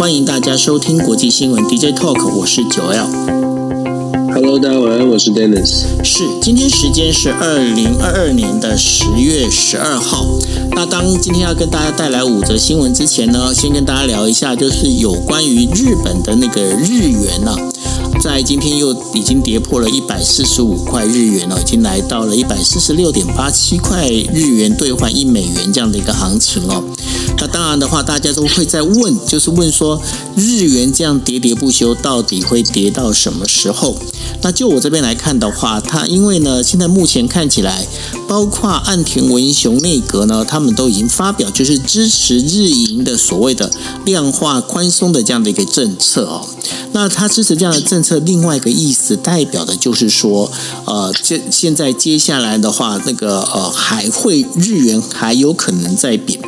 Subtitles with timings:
[0.00, 3.06] 欢迎大家收听国际新闻 DJ Talk，我是九 L。
[4.32, 5.84] Hello，大家晚安，我是 Dennis。
[6.02, 10.24] 是，今天时间是二零二二年的十月十二号。
[10.70, 17.54] 那当今天要跟大家带来五则新闻之前呢，先跟大家聊一下，就是有关于日本的那个日元呢。
[18.22, 26.82] 在今天又已经跌破了一百四十五块日元了，已经来到了一百四十六点八七块日元兑换一美元这样的一个行情哦。
[27.40, 30.00] 那当然的话，大家都会在问，就是问说
[30.36, 33.96] 日元这样喋喋不休，到底会跌到什么时候？
[34.42, 37.86] 那就我这边来看的话，它因为呢，现在目前看起来，
[38.28, 43.70] 包括岸田文雄内阁呢，他们都已经发表就是支持日银的所谓的
[44.04, 46.46] 量化宽松的这样的一个政策哦。
[46.92, 50.50] 那他支持这样的政策，另外一个意思代表的就是说，
[50.84, 56.40] 呃，这现在接下来的话，那个呃，还会日元还有可能再贬。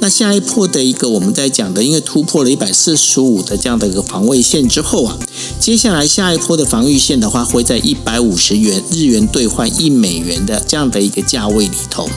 [0.00, 5.18] 那下一破的一个我们在讲的，因为突破了一百四十五的这样的一个防卫线之后啊，
[5.60, 12.08] 接下来下一波的防御线的话，会在一百五十元日元兑换一美元的这样的一个价位里头。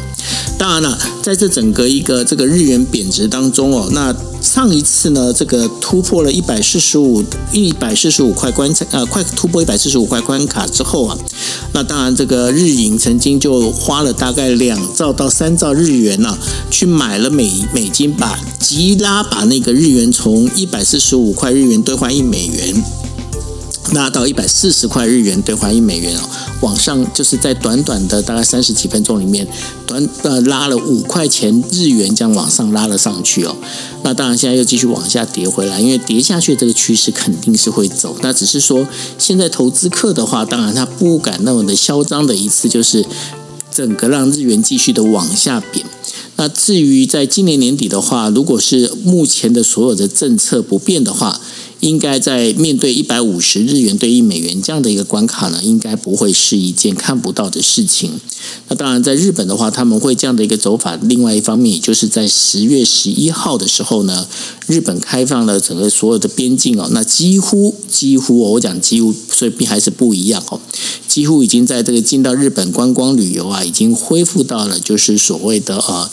[0.57, 11.17] 当然了，在这整个一个这个日元贬值当中哦，那上一次呢，这个突破了一百四十五一百四十五块关卡呃，快突破一百四十五块关卡之后啊，
[11.73, 16.37] 那当然这个日银曾经就花了大概两兆到三兆日元呢，
[16.71, 23.00] 去买了美美金，把吉拉把那个日元从一百四十五块日元兑换一美元。
[23.91, 26.21] 拉到一百四十块日元兑换一美元哦，
[26.61, 29.47] 往上就是在短短的大概三十几分钟里面，
[29.85, 33.55] 短呃拉了五块钱日元这样往上拉了上去哦。
[34.03, 38.15] 那当然现在又继续往下跌回来，因为跌下去这个趋势肯定是会走。
[38.21, 43.05] 那只是说现在投资客的话，当然他不敢那么的嚣张的一次，就是
[43.71, 45.85] 整个让日元继续的往下贬。
[46.37, 51.39] 那至于在今年年底的话，如果是目前的所有的政策不变的话，
[51.81, 58.19] 应该在面对一百五十日元兑一美元这样的一个关卡呢，应该不会是一件看不到的事情。
[58.67, 60.97] 那当然，在日本的话，他们会这样的一个走法。
[61.03, 64.27] 另外一方面，也就是在十月十一号的时候呢，
[64.67, 70.59] 日本开放了整个所有的边境哦，那几乎几乎我讲几乎，所以并还是不一样哦，
[71.07, 76.09] 几乎已经在这个进到日本观光旅游啊，已经恢复到了就是所谓的呃。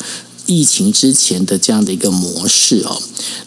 [0.49, 3.01] 疫情之前的这样的一个模式哦，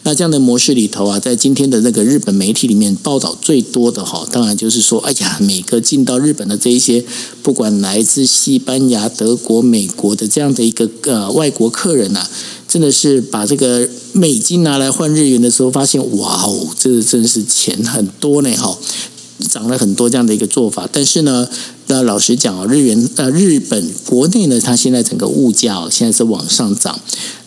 [0.04, 7.04] 那这样的模式里头啊，在今天的那个日本媒体里面报道最多的哈，当然就是说，哎呀，每个进到日本的这一些，
[7.42, 12.24] 不管来自西班牙、德国、美国的这样的一个呃外国客人呐，
[12.68, 18.78] 真的是把这个美金拿来换日元的时候，发现哇哦，这真是钱很多呢哈。
[19.50, 21.50] 涨了很多这样的一个做法，但是呢，
[21.92, 26.98] 那老实讲哦，日元呃日本国内呢，它现在整个物价哦，现在是往上涨。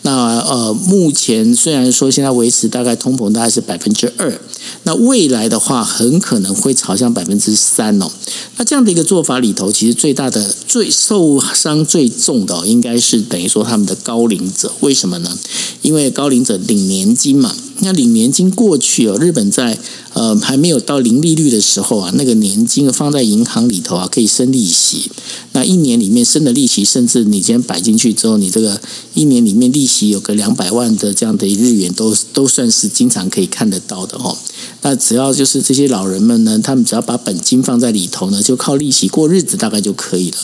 [0.03, 4.39] 那呃，目前虽然说现在维持大概通膨大概是百分之二，
[4.83, 8.11] 那未来的话很可能会朝向百分之三哦。
[8.57, 14.71] 那这样的一个做法里头，其实最大的、最受伤最重的，应该是等于说他们的高龄者。
[14.81, 15.35] 为什么呢？
[15.81, 17.55] 因为高龄者领年金嘛。
[17.79, 19.77] 那领年金过去哦，日本在
[20.13, 25.09] 呃还没有到零利率的时候啊，那个年金放在银行里头啊，可以生利息。
[25.53, 28.81] 那一年里面生的利息，甚至你今天摆进去之后，你这个
[29.13, 34.37] 一年里面利息有个两百万的这样的日元，都都算是经常可以看得到的哦。
[34.81, 40.37] 那只要就是这些老人们呢，他们只要把本金放在里头呢，就靠利息过日子，大概就可以了。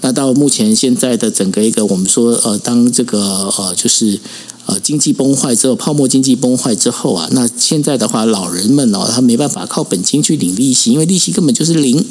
[0.00, 3.20] 那到目前现在的整个一个，我们说呃，当这个
[3.56, 4.18] 呃，就是。
[4.66, 12.04] 呃，经济崩坏之后，泡沫经济崩坏之后啊，那现在的话，老人们哦，他没办法靠本金去领利息，因为利息根本就是零。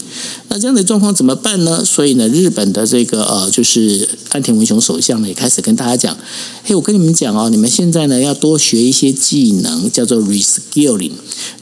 [0.47, 1.83] 那这样的状况怎么办呢？
[1.83, 6.17] 所以呢，日本的这个呃，就是安田文雄首相呢，也开始跟大家讲：，
[6.63, 11.11] 嘿，我跟你们讲哦，你们现在呢要多学一些技能，叫做 reskilling。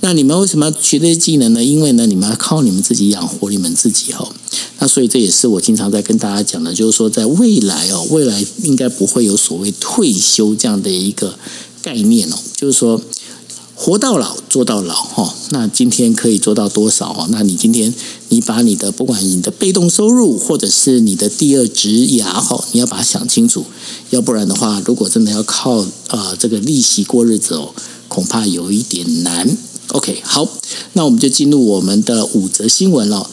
[0.02, 1.64] 那你们为什么要学这些技能呢？
[1.64, 4.32] 因为呢，你们要靠你们自己养活你们自己哦。
[4.78, 11.40] 那所以这也是我经常在跟大家讲的，就是说，在未来哦，未来应该不会有所谓退休这样的一个
[11.82, 13.02] 概念哦，就是说，
[13.74, 15.34] 活到老做到老哈。
[15.50, 17.28] 那今天可以做到多少哦？
[17.32, 17.94] 那你今天
[18.30, 23.66] 你把你的不管你的被动收入或者是你的第二职涯哈，你要把它想清楚，
[24.12, 27.74] 要不然的话，如果真的要靠啊这个利息过日子哦，
[28.08, 29.58] 恐怕有一点难。
[29.90, 30.48] OK，好，
[30.94, 33.30] 那我们就进入我们的五则新闻了。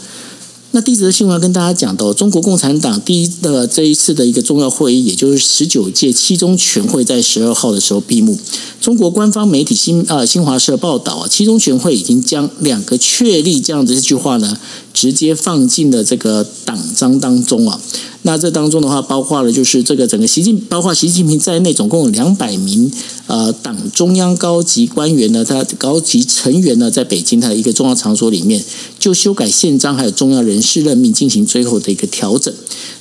[0.72, 8.38] 那第一则新闻要跟大家讲到，中国共产党第一的这一次的一个重要会议，也就是十九届七中全会在十二号的时候闭幕。
[8.80, 14.56] 中国官方媒体新呃新华社报道啊，七中全会已经将两个确立这样的一句话呢，
[14.92, 17.80] 直接放进了这个党章当中啊。
[18.22, 22.92] 那这当中的话，包括了就是这个整个习近，包括习近平在内，总共有两百名
[23.26, 28.62] 呃党中央高级官员呢，他高级成员呢，在北京他的一个重要场所里面，
[28.98, 32.52] 就修改宪章还有重要人事任命进行最后的一个调整。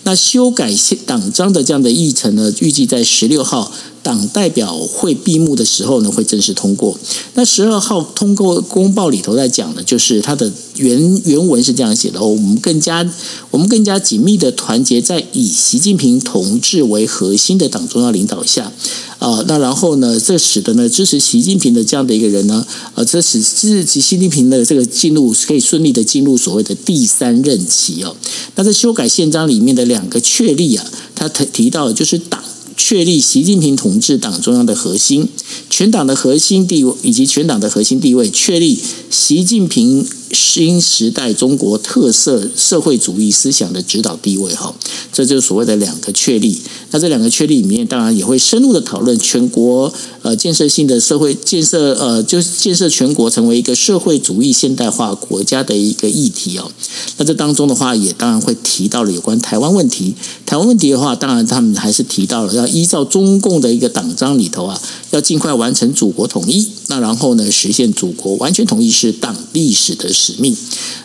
[0.03, 3.71] 那修改宪党章的这样的议程呢，预计在十六号。
[4.09, 6.97] 党代表会闭幕的时候呢，会正式通过。
[7.35, 13.07] 那十二号通过公报里头在讲的，就是它的原原文是这样写的：哦，我们更加
[13.51, 18.71] 我们更加紧密的团结在以习近平同志为核心的党中央领导下。
[19.19, 22.65] 啊，那然后呢，这使得呢支持习近平的这样的一个人呢，
[22.95, 28.15] 呃，这使支持习近平的这个进入可以顺利的进入所谓的第三任期哦。
[28.55, 32.41] 那在修改宪章里面的两个确立啊，他提提到的就是党。
[32.81, 35.27] 确立习近平同志党中央的核心，
[35.69, 38.79] 全党的核心地位以及全党的核心地位，确立
[39.11, 40.07] 习近平。
[40.31, 44.73] 新时代中国特色社会主义思想的指导地位，哈，
[45.11, 46.59] 这就是所谓的两个确立。
[46.91, 49.91] 那这两个确立里面，当然也会深入的讨论全国
[50.21, 56.71] 呃建设性的社会建设，呃，就是建设全国成为一个社会主义现代化国家的一个议题哦。
[57.17, 60.13] 那这当中的话，也当然会提到了有关台湾问题。
[60.45, 64.79] 台湾问题的话，当然他们还是提到了要依照中共的一个党章里头啊，
[65.11, 66.67] 要尽快完成祖国统一。
[66.87, 70.09] 那然后呢，实现祖国完全统一是党历史的。
[70.19, 70.55] 使命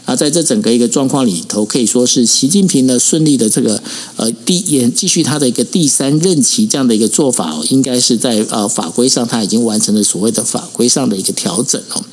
[0.04, 3.80] 啊，在这整个一个状况里头，可以说是习近平呢顺利的这个
[4.16, 12.04] 呃第也继续他的一个第三任期这样的一个做法，应该是在呃法规上他已经完成了所谓的法规上的一个调整哦。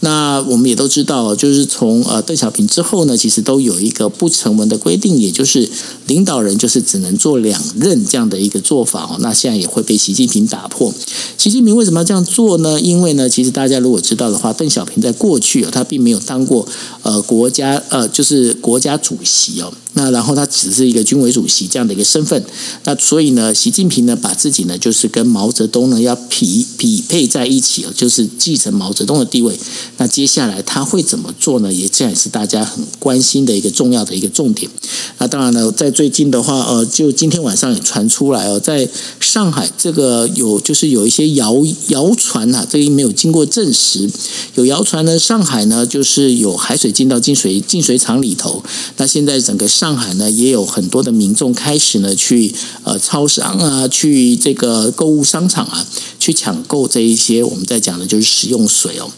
[0.00, 5.68] 那我们也都知道，就是从呃邓小平之后呢，其实都有一个不成文的规定，也就是
[6.06, 9.16] 领导人就是只能做两任这样的一个做法哦。
[9.20, 10.92] 那现在也会被习近平打破。
[11.36, 12.80] 习近平为什么要这样做呢？
[12.80, 16.66] 因为呢，其实大家如果知道的话，邓小平在过去啊，他并没有当过
[17.02, 19.72] 呃国家呃就是国家主席哦。
[19.94, 22.44] 那然后他只是一个军委主席这样的一个身份。
[22.84, 29.58] 那所以呢，习近平呢把自己呢就是跟毛泽东呢要匹匹配在一起哦，就是继承毛泽东的地位。
[29.98, 31.72] 那接下来他会怎么做呢？
[31.72, 34.70] 也这也是大家很关心的一个重要的一个重点。
[35.18, 38.88] 那当然呢，在最近的话，呃，就今天晚上也传出来哦，在
[39.18, 41.54] 上海这个有就是有一些谣
[41.88, 44.08] 谣传啊，这个没有经过证实，
[44.54, 48.62] 有谣传呢，上海呢就是有海水进到进水进水厂里头。
[48.96, 52.54] 那现在整个上海呢，也有很多的民众开始呢去
[52.84, 55.86] 呃超商啊，去这个购物商场啊，
[56.18, 59.10] 去抢购这一些我们在讲的就是食用水哦。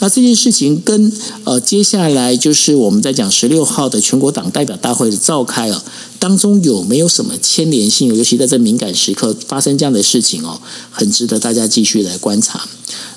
[0.00, 1.10] 那这件事情跟
[1.44, 5.82] 呃接下来就是我们在讲十六号的全国党代表大会的召开啊，
[6.20, 8.14] 当中有没有什么牵连性？
[8.14, 12.68] 尤其在这敏感时刻发生这样的事情哦，很值得大家继续来观察。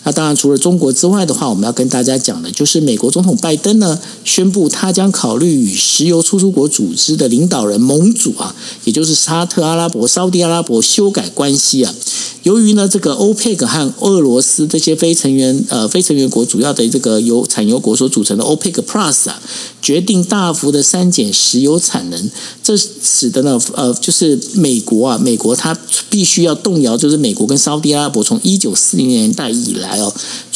[0.05, 8.55] 那当然，除了中国之外的话，我们要跟大家讲的，就是美国总统拜登呢，宣布他将考虑与石油输出国组织的领导人盟主啊，
[8.85, 11.93] 也就是沙特阿拉伯、沙地阿拉伯修改关系啊。
[12.43, 19.41] 由于呢，这个欧佩克和俄罗斯这些非成员呃非成员国主要的这个油产油国所组成的欧佩克 Plus 啊，
[19.81, 22.31] 决定大幅的删减石油产能，
[22.61, 25.77] 这使得呢呃就是美国啊，美国它
[26.09, 30.13] 必须要动摇，就是美国跟沙特阿拉伯从一九四零年代以来哦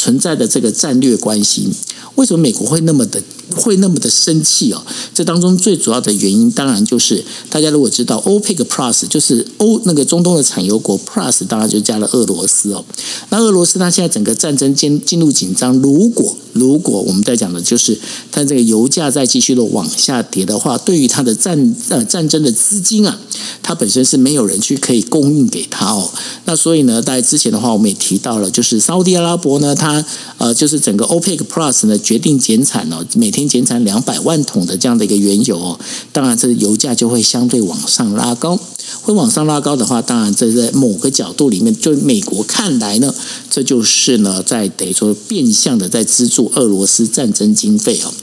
[0.07, 1.67] 存在的这个战略关系。
[2.15, 3.21] 为什么美国会那么的？
[3.55, 4.81] 会那么的生气哦？
[5.13, 12.83] 这当中最主要的原因，当然就是大家如果知道，OPEC Plus 就是欧那个中东的产油国 Plus，当然就加了俄罗斯哦。
[13.29, 17.97] 那俄罗斯它现在整个战争进进入紧张，如果如果我们在讲的就是
[18.31, 23.19] 它这个油价再继续的往下跌的话，对于它的战呃战争的资金啊，
[23.63, 26.09] 它本身是没有人去可以供应给它哦。
[26.45, 30.03] 那所以呢，在之前的话，我们也提到了，就是沙特阿拉伯呢，它
[30.37, 35.79] 呃就是整个 OPEC Plus 呢决定减产哦，每天减产两百万桶的这样的一个原油哦，
[36.11, 38.59] 当然这油价就会相对往上拉高。
[39.01, 43.13] 会往上拉高的话，当然这在某个角度里面，就美国看来呢，
[43.49, 48.13] 这就是呢在等于说变相的在资助俄罗斯战争经费哦。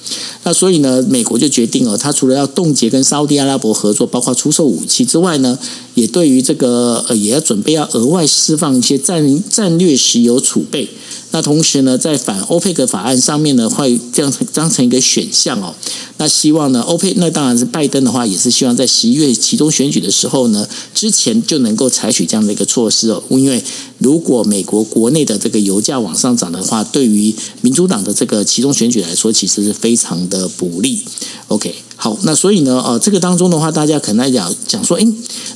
[0.43, 5.59] 那所以呢，美国就决定哦，他除了要冻结跟沙地阿拉伯合作，包括出售武器之外呢，
[5.95, 10.89] 也对于这个呃也要准备要额外释放一些战战略石油储备。
[11.31, 15.75] 那同时呢，在反欧佩克法案上面呢，会这样当成一个选项哦。
[16.19, 23.21] 那希望呢，欧佩那当然是拜登的话，也是希望在十一月其中选举的时候呢，之前就能够采取这样的一个措施哦。
[23.31, 23.61] 因为
[23.99, 31.01] 如果美国国内的这个油价往上涨的话，对于民主党的这个其中选举来说，其实是非常的不利。
[31.49, 31.75] OK。
[31.97, 35.07] 好，那所以呢，呃，这个当中的话，大家可能讲讲说，哎，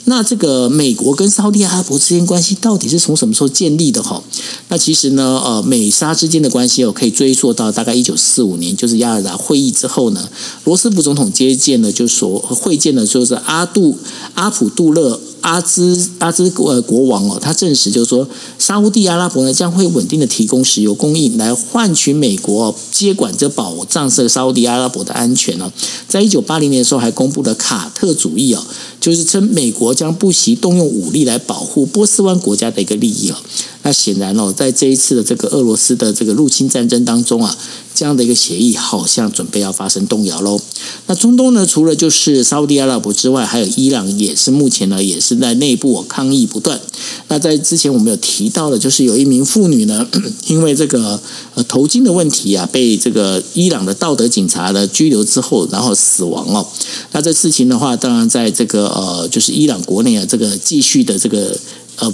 [0.04, 4.02] 那这个美国跟沙特阿拉伯之间关系到底是从什么时候建立的？
[4.02, 4.22] 哈，
[4.68, 10.28] 那其实呢，呃，美沙之间的关系哦，可以追溯到大概一九四五年，就是雅尔达会议之后呢，
[10.64, 13.98] 罗斯福总统接见了，就说会见了，就是阿杜
[14.34, 15.20] 阿普杜勒。
[15.48, 18.28] 阿兹阿兹呃国王哦，他证实就是说，
[18.58, 25.72] 沙地阿拉伯呢将会稳定的提供石油供应，来换取美国接管这保障这个沙地阿拉伯的安全哦。
[26.06, 28.62] 在一九八零年的时候，还公布了卡特主义哦，
[29.00, 33.36] 就是称美国将不惜动用武力来保护波斯湾国家的一个利益哦。
[33.82, 37.56] 那显然哦，在这一次的这个俄罗斯的这个入侵战争当中啊。
[37.94, 40.60] 这样的一个协议好像准备要发生动摇喽。
[41.08, 46.80] 那中东呢，除了就是沙地阿拉伯之外，还有伊朗，也是目前呢也是在内部抗议不断。
[47.26, 50.06] 那在之前我们有提到的，就是有一名妇女呢，
[50.46, 51.20] 因为这个
[51.56, 56.64] 呃头巾的问题啊，被这个伊朗的道德警察呢拘留之后，然后死亡哦。
[57.10, 61.58] 那这事情的话，当然在这个呃就是伊朗国内啊，这个继续的这个
[61.96, 62.12] 呃。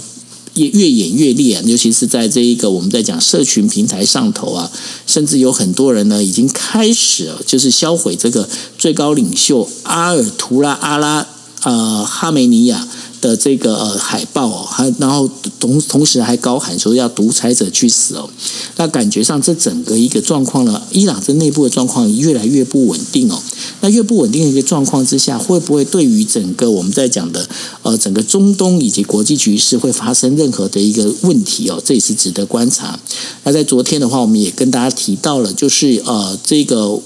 [0.53, 4.71] 也越演越烈啊，尤其是在这一个我们在讲社群平台上头啊，
[5.05, 11.27] 甚至有很多人呢已经开始就是销毁这个最高领袖阿尔图拉阿拉
[11.63, 12.87] 呃哈梅尼亚。
[13.25, 15.27] 的这个呃海报哦，还然后
[15.59, 18.29] 同同时还高喊说要独裁者去死哦，
[18.77, 23.41] 那感觉上这整个一个状况呢，伊朗这内部的状况越来越不稳定哦。
[23.81, 27.49] 那越不稳定的一个状况之下，会不会对于整个我们在讲的
[27.81, 31.81] 呃整个中东以及国际局势会发生任何的一个问题哦？
[31.83, 32.99] 这也是值得观察。
[33.43, 36.99] 那在昨天的话，我们也跟大家提到了，就是呃这个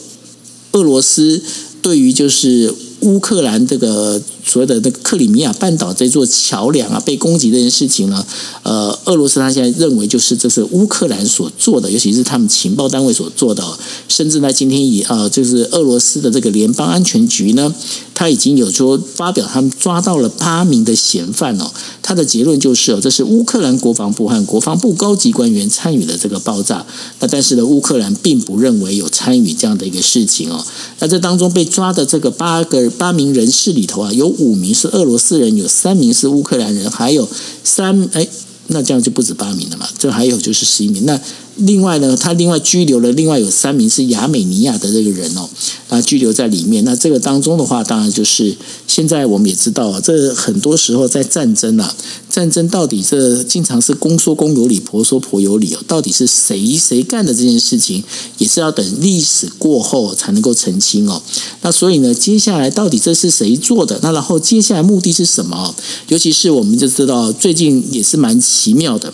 [0.73, 1.41] 俄罗斯
[1.81, 4.21] 对于就是乌克兰这个。
[4.46, 8.25] 所谓的那个克里米亚半岛这座桥梁啊被攻击这件事情呢，
[8.63, 13.63] 呃，俄罗斯他现在认为就是这是乌克兰所做的，尤其是他们情报单位所做的，
[14.08, 17.72] 甚至呢今天以呃就是俄罗斯的这个联邦安全局呢，
[18.15, 21.69] 他已经有说发表他们抓到了八名的嫌犯哦，
[22.01, 26.84] 他的结论就是哦这是乌克兰国防部和国防部高级官员参与的这个爆炸，
[27.19, 30.65] 那但是呢乌克兰并不认为有参与这样的一个事情哦，
[31.00, 34.38] 那这当中被抓的这个八个八名人士里头啊有。
[34.39, 37.27] 五名是俄罗斯人，有三名是乌克兰人，还有
[37.63, 38.27] 三哎，
[38.67, 39.88] 那这样就不止八名了嘛？
[39.98, 41.05] 这还有就是十一名。
[41.05, 41.19] 那
[41.59, 45.49] 另外呢，他另外拘留了另外有三名是亚美尼亚的这个人哦，
[45.89, 46.83] 啊拘留在里面。
[46.85, 48.55] 那这个当中的话，当然就是
[48.87, 51.95] 现在我们也知道啊，这很多时候在战争啊，
[52.29, 55.79] 战争到底这经常是公说公有理，婆说婆有理哦。
[55.87, 58.03] 到底是谁谁干的这件事情，
[58.37, 61.21] 也是要等历史过后才能够澄清哦。
[61.61, 63.99] 那所以呢，接下来到底这是谁做的？
[64.01, 65.75] 那然后接下来目的是什么？
[66.07, 69.13] 尤其是我们就知道最近也是蛮奇妙的。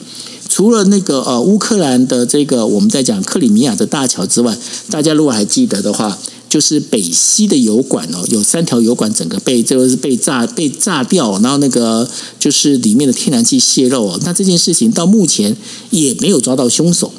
[0.56, 4.58] 除了那个呃乌克兰的这个我们在讲克里米亚的大桥之外，
[4.90, 12.10] 大家如果还记得的话，就是北溪的油管哦，有三条油管整个被这个是被炸被炸掉，然后那个
[12.40, 14.18] 就是里面的天然气泄漏哦。
[14.24, 15.58] 那这件事情到目前
[15.90, 17.12] 也没有抓到凶手，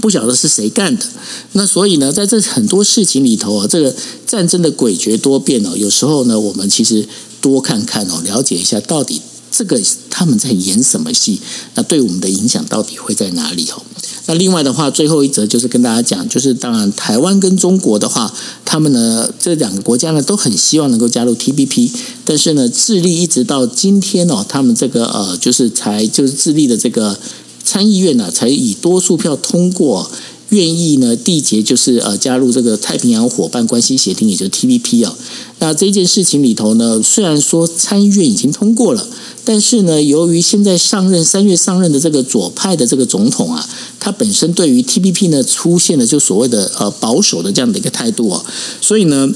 [0.00, 1.04] 不晓得是谁干的。
[1.52, 3.94] 那所以呢，在这很多事情里头啊，这个
[4.26, 7.06] 战争的诡谲多变哦，有时候呢，我们其实
[7.42, 9.20] 多看看哦，了解一下到底。
[9.50, 11.40] 这个他们在演什么戏？
[11.74, 13.66] 那对我们的影响到底会在哪里？
[13.70, 13.82] 哦，
[14.26, 18.32] 那另外的话，最后一则就是跟大家讲，就是当然台湾跟中国的话，
[18.64, 21.90] 他们呢这两个国家呢都很希望能够加入 TBP，
[22.24, 27.18] 但是呢智利一直到今天哦，他们这个呃就是才就是智利的这个
[27.64, 30.10] 参议院呢才以多数票通过。
[30.50, 35.16] 愿意呢缔结就是呃加入这个太平洋伙伴关系协定，也就是 T V P 啊。
[35.60, 39.06] 那这件事情里头呢，虽然说参议院已经通过了，
[39.52, 48.44] 但是呢，由于现在上任三月上任的这个左派的这个总统啊，他本身对于 T P P 呢出现了就所谓的呃保守的这样的一个态度啊，
[48.80, 49.28] 所以呢，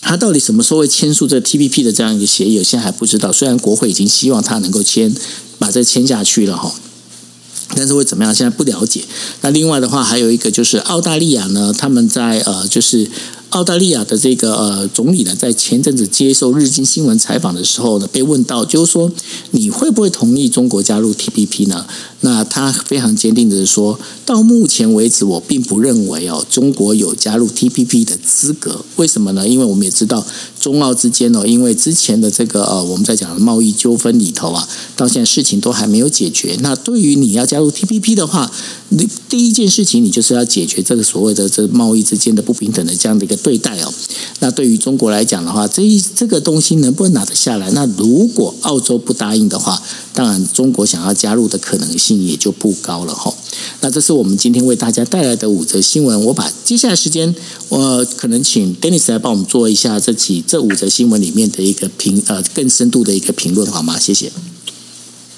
[0.00, 3.32] 他到底什么时候会签署这 T P P 的这样一个协议，现在还不知道。
[3.32, 5.12] 虽然国会已经希望他能够签，
[5.58, 6.72] 把这签下去了哈。
[7.74, 8.32] 但是会怎么样？
[8.32, 9.02] 现在不了解。
[9.40, 13.10] 那另外的话，还有一个就是澳大利亚呢，他们在呃，就是
[13.50, 19.10] 澳大利亚的这个呃总理呢，在前阵子接受日经新闻采访的时候呢，被问到就是说，
[19.52, 21.86] 你会不会同意中国加入 T P P 呢？
[22.22, 28.84] 那他非常坚定的说，到目前为止，我并不认为哦，中国有加入 T P P 的资格。
[28.96, 29.46] 为什么呢？
[29.46, 30.26] 因为我们也知道，
[30.58, 36.56] 中澳之间哦，因为之前的这个呃，我们在讲的贸易纠纷里头啊，到现在事情都还没有解决。
[36.60, 38.50] 那对于你要加入 T P P 的话，
[38.88, 43.92] 你第一件事情，你就是要解决这个所谓的这贸易之间的不平等的这样的一个对待哦。
[44.40, 47.70] 那对于中国来讲的话，这一这个东西能不能拿得下来？
[47.70, 49.80] 那如果澳洲不答应的话，
[50.12, 52.16] 当然中国想要加入的可能性。
[52.16, 53.32] 也就不高了哈。
[53.82, 56.24] 那这是我们今天为大家带来的五则新闻。
[56.24, 57.34] 我把接下来时间，
[57.68, 63.98] 我可能请 Dennis 来帮我们做一下这几这五则新闻里面的一个评呃更深度的一个评论，好吗？
[63.98, 64.32] 谢谢。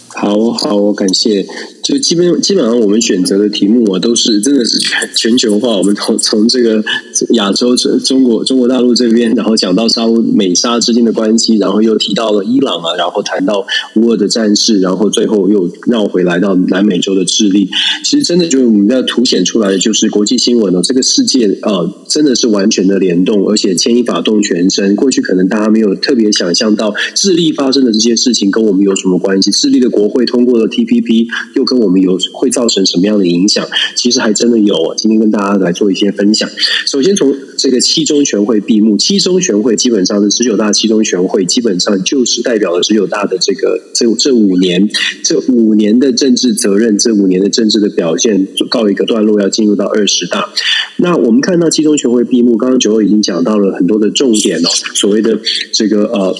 [0.08, 1.46] 好好，我感谢。
[1.88, 5.74] 就基本基本上，我们选择的题目啊，都是真的是全全球化。
[5.78, 6.84] 我们从 从这个
[7.30, 17.70] 亚洲、中国、中国大陆这边，然后讲到沙乌美沙之间的关系，然后又提到了伊朗啊，然后谈到乌尔的战事，然后最后又绕回来到南美洲的智利。
[18.04, 24.94] 其实真的就是我们要凸显出来的，就是国际新闻哦，这个世界啊，真的是完全的联动，而且牵一发动全身。
[24.94, 29.50] 过去可能大家没有特别想象到，智利发生的这些事情跟我们有什么关系？
[29.50, 33.66] 智利的国会通过了 TPP，又跟我们有会造成什么样的影响？
[33.96, 34.94] 其实还真的有。
[34.96, 36.48] 今天跟大家来做一些分享。
[36.86, 44.88] 首先从这个七中全会闭幕，七中全会基本上是十九大七中全会，基本上就是代表了十九大的这个这这五年，
[45.24, 50.50] 这五年的政治责任，这五年的政治的表现告一个段落，要进入到二十大。
[50.96, 55.38] 那我们看到七中全会闭幕，刚刚九二已经讲到了很多的重点哦，所谓的
[55.72, 56.36] 这个呃。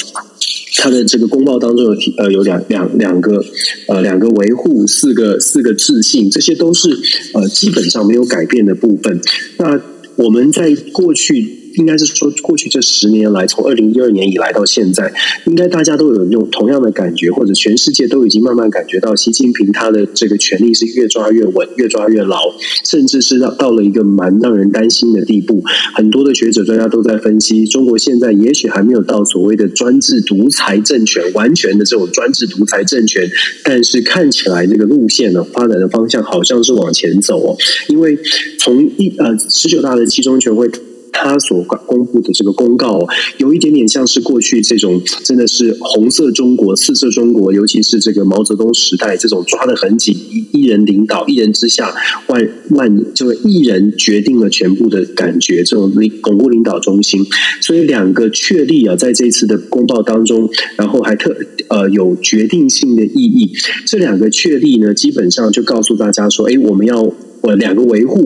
[0.79, 3.45] 他的这个公报当中有提呃有两两两个
[3.89, 6.89] 呃两个维护四个四个自信，这些都是
[7.35, 9.21] 呃基本上没有改变的部分。
[9.59, 9.79] 那
[10.17, 11.58] 我们在过去。
[11.79, 15.13] 应该是说，过去这十年来，从二零一二年以来到现在，
[15.47, 22.37] 应该大家都有用同样的感觉，或者全世界都已经慢慢感觉到，习近平他的这个权力是越抓越稳，越抓越牢，
[22.85, 25.63] 甚至是到到了一个蛮让人担心的地步。
[25.95, 33.31] 很多的学者专家都在分析，中国现在也许还没有到所谓的专制独裁政权，完全的这种专制独裁政权，
[33.63, 37.57] 但是看起来这个路线呢，发展的方向好像是往前走哦。
[37.89, 38.19] 因为
[38.59, 40.69] 从一呃十九大的七中全会。
[41.13, 43.07] 他所公布的这个公告，
[43.39, 51.93] 有一点点像是过去这种真的是红色中国、四色中国，尤其是这个毛泽东时代这种抓得很紧，一一人领导，一人之下，
[52.29, 57.25] 万万就是一人决定了全部的感觉，这种领巩固领导中心。
[57.61, 61.37] 所以两个确立啊，在这次的公报当中，然后还特
[61.69, 63.53] 呃有决定性的意义。
[63.87, 67.13] 这两个确立呢，基本上就告诉大家说，哎，我们要
[67.43, 68.23] 呃两个维护。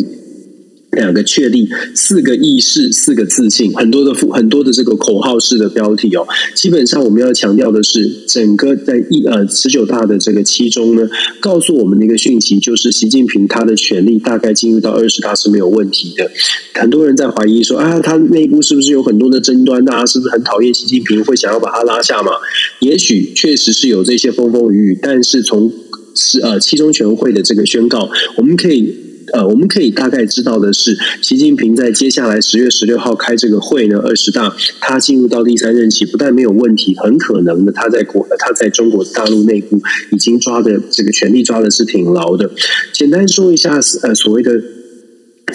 [0.93, 6.27] 两个确立，四个意识，四个自信，很多的副，很多的这个口号式的标题哦。
[6.55, 11.09] 基本上我们要强调的是，整个在一呃十九大的这个期中呢，
[11.41, 16.31] 告诉我们的一个讯息就是，习近平他的权力大概进入到二十大是没有问题的。
[16.75, 19.83] 很多人在怀疑说啊，他内部是不是有很多的争端？
[19.83, 22.33] 大家是不是很讨厌习近平，会想要把他拉下嘛？
[22.81, 25.73] 也许确实是有这些风风雨雨，但是从
[26.15, 28.95] 是呃七中全会的这个宣告，我们可以。
[29.33, 39.81] 呃，我们可以大概知道的是，习近平在接下来十月十六号开这个会呢，二十大，他进入到第三任期，不但没有问题，很可能的，他在国，他在中国大陆内部
[40.13, 42.51] 已经抓的这个权力抓的是挺牢的。
[42.93, 44.63] 简单说一下，呃，所谓的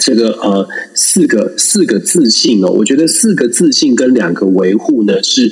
[0.00, 5.50] 这个呃四个四个自信哦，我觉得四个自信跟两个维护呢是。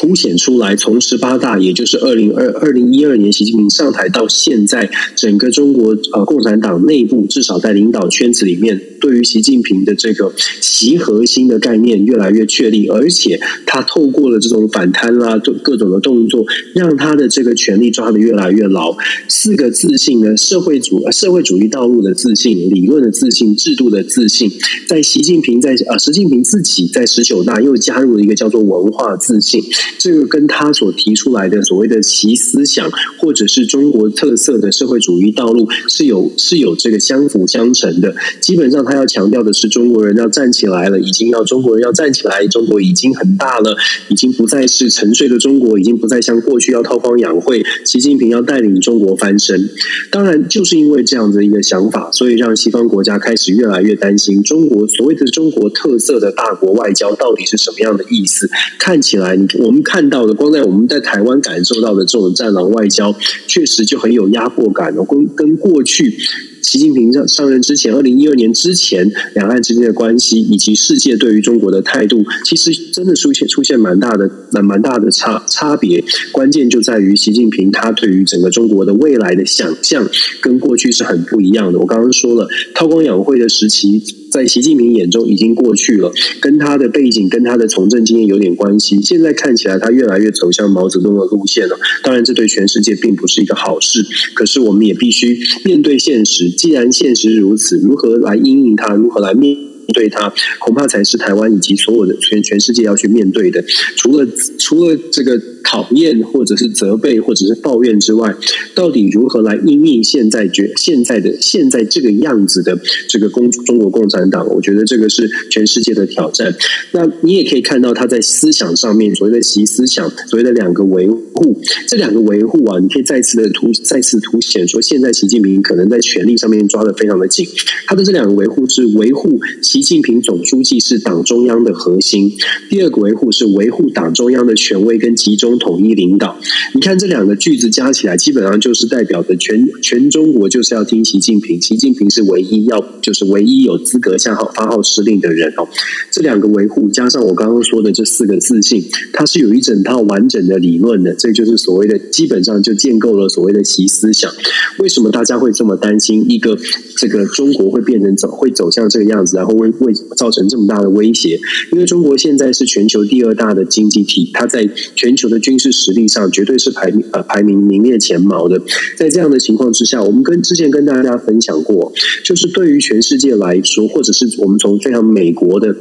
[0.00, 10.32] 凸显出来，从十八大，也就是二零二二零一二年习近平上台到现在，整个中国呃共产党内部，至少在领导圈子里面，对于习近平的这个
[10.62, 18.96] 习核心的概念越来越确立，而且他透过了这种反贪啦，各种的动作，让他的这个权力抓得越来越牢。
[19.28, 24.50] 四个自信呢，社会主社会主义道路的自信，理论的自信，制度的自信，
[24.88, 29.62] 在习近平在呃习近平自己在十九大又加入了一个叫做文化自信。
[29.98, 38.14] 这个跟他所提出来的所谓的习思想，或者是中国特色的社会主义道路是有是有这个相辅相成的。
[38.40, 43.76] 基本上，他要强调的是中国人要站起来了，已经要中国人要站起来，中国已经很大了，
[44.08, 47.64] 已经不再是沉睡的中国，已经不再像过去要韬光养晦。
[47.84, 49.68] 习近平要带领中国翻身。
[50.10, 58.48] 当然，就是因为这样的一个想法，所以让西方国家开始越来越担心中国所谓的中国特色的大国外交到底是什么样的意思。
[58.78, 59.79] 看起来，我们。
[59.82, 63.14] 看到的，光在我们在台湾感受到的这种战狼外交，
[63.46, 65.04] 确实就很有压迫感哦。
[65.04, 66.16] 跟跟过去
[66.62, 76.04] 习近平上上任之前，二零一二年之前，两岸之间的关系以及世界对于中国的态度，其实真的出现出现蛮大的蛮蛮大的差差别。
[76.32, 80.08] 关键就在于习近平他对于整个中国的未来的想象，
[80.40, 81.78] 跟过去是很不一样的。
[81.78, 84.19] 我刚刚说了，韬光养晦的时期。
[84.30, 89.00] 在习近平眼中已经过去了，跟他的背景、跟他的从政经验有点关系。
[89.02, 91.78] 现在看起来，他越来越走向毛泽东的路线了。
[92.02, 94.04] 当然，这对全世界并不是一个好事。
[94.34, 96.48] 可是，我们也必须面对现实。
[96.50, 98.94] 既然现实如此，如何来应应他？
[98.94, 99.56] 如何来面
[99.92, 103.64] 对它，恐怕才是台湾以及所有的全全世界要去面对的。
[103.96, 104.26] 除了
[104.58, 108.34] 除了这个讨厌或者是责备或者是抱怨之外，
[108.74, 114.46] 到底如何来应应现在觉现在的现在这个样子的这个共中国共产党？
[114.48, 116.54] 我觉得这个是全世界的挑战。
[116.92, 127.46] 那你也可以看到他在思想上面所谓的习思想，所谓的两个维护，这两个维护啊，你可以再次的突再次凸显说，现在习近平可能在权力上面抓的非常的紧。
[127.86, 132.30] 他的这两个维护是维护习习近平总书记是党中央的核心，
[132.68, 136.38] 第二个维护是维护党中央的权威跟集中统一领导。
[136.74, 145.66] 你看这两个句子加起来，基本上就是代表着全全中国就是要听习近平，习近平是唯一要就是唯一有资格向号发号施令的人哦。
[146.10, 154.30] 这两个维护加上我刚刚说的这四个自信，它是有一整套完整的理论的，这就是所谓的基本上就建构了所谓的习思想。
[154.78, 156.58] 为什么大家会这么担心一个
[156.98, 161.38] 这个中国会变成走会走向这个样子，然后为会会造成这么大的威胁？
[161.72, 168.60] 因为中国现在是全球第二大的经济体，它在全球的军事实力上绝对是排名呃排名名列前茅的。
[168.96, 171.92] 在这样的情况之下，我们跟之前跟大家分享过，
[172.24, 175.74] 就是对于全世界来说，或者是我们从非常美国的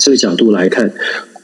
[0.00, 0.92] 这个角度来看。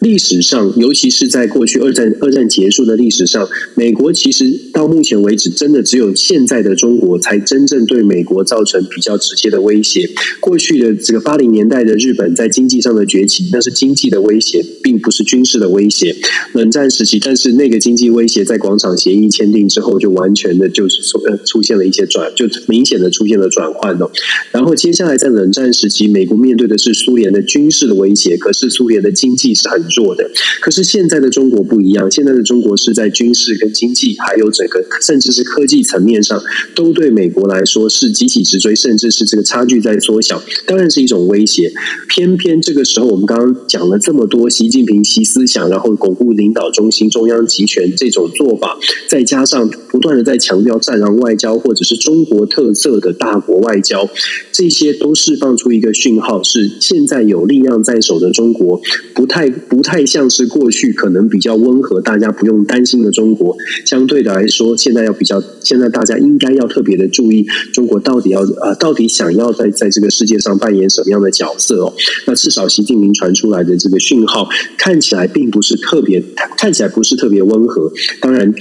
[0.02, 10.10] 历史上，尤其是在过去二战二战结束的历史上，美国其实到目前为止，真的只有现在的中国才真正对美国造成比较直接的威胁。
[10.40, 16.16] 过去的这个八零年代的日本在经济上的崛起，那是经济的威胁，并不是军事的威胁。
[16.52, 24.10] 冷战时期，但是那个经济威胁在广场协议签订之后，就完全的就是呃出现了一些转，就明显的出现了转换了。
[24.50, 29.91] 然后接下来在冷战时期，美国面对的是苏联的军事的威胁，可是苏联的经济是很。
[29.96, 32.10] 弱的，可是现在的中国不一样。
[32.10, 36.42] 现在的中国是在军事、跟经济，还有整个甚至是科技层面上，
[36.74, 41.72] 都对美国来说是集体直追，甚至是这个差距在缩小，当然是一种威胁。
[42.08, 48.78] 偏偏这个时候，我们刚刚讲了这么多，习近平习思想，然后巩固领导中心、中央集权这种做法，
[49.08, 54.08] 再加上不断的在强调战狼外交或者是中国特色的大国外交，
[54.50, 58.80] 这些都释放出一个讯号，是现在有力量在手的中国
[59.14, 59.81] 不太不。
[59.82, 63.56] 不太像是过去可能比较温和，大家不用担心的中国。
[63.84, 71.92] 相对的来说，现在要比较，现在大家应该要特别的注意，中国到底要呃，到底想要在在这个世界上扮演什么样的角色哦？
[72.28, 76.22] 那至少习近平传出来的这个讯号，看起来并不是特别，
[76.56, 77.90] 看起来不是特别温和。
[78.20, 78.54] 当然。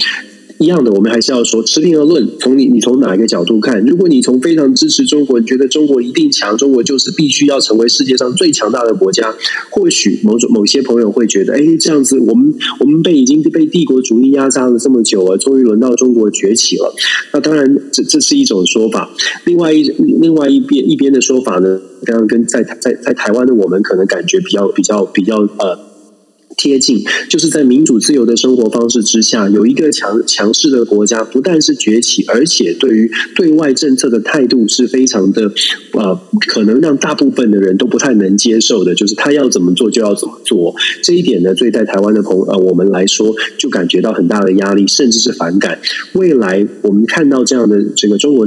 [0.58, 2.28] 一样的，我们还是要说持平而论。
[2.38, 3.84] 从你，你从哪一个角度看？
[3.84, 9.34] 如果你从非常支持中国，你觉得中国一定强，中国就是必须要成为世界上最强大的国家。
[9.70, 16.94] 或许某种某些朋友会觉得，哎，这样子，我们我们被已经被帝国主义压榨了这么久了，终于轮到中国崛起了。
[17.32, 19.10] 那当然，这这是一种说法。
[19.44, 19.82] 另外一
[20.20, 25.91] 另外一边一边的说法呢，刚刚跟在在在台湾的我们可能感觉比较比较比较呃。
[26.56, 35.52] 贴近，就是在民主自由的生活方式之下，有一个强强势的国家，不但是崛起，而且对于对外政策的态度是非常的，
[35.92, 40.74] 呃，可能让大部分的人都不太能接受的，就是他要怎么做就要怎么做。
[41.02, 45.78] 这一点呢，对待台湾的朋呃我们来说，就感觉到很大的压力，甚至是反感。
[46.12, 48.46] 未来我们看到这样的这个中国。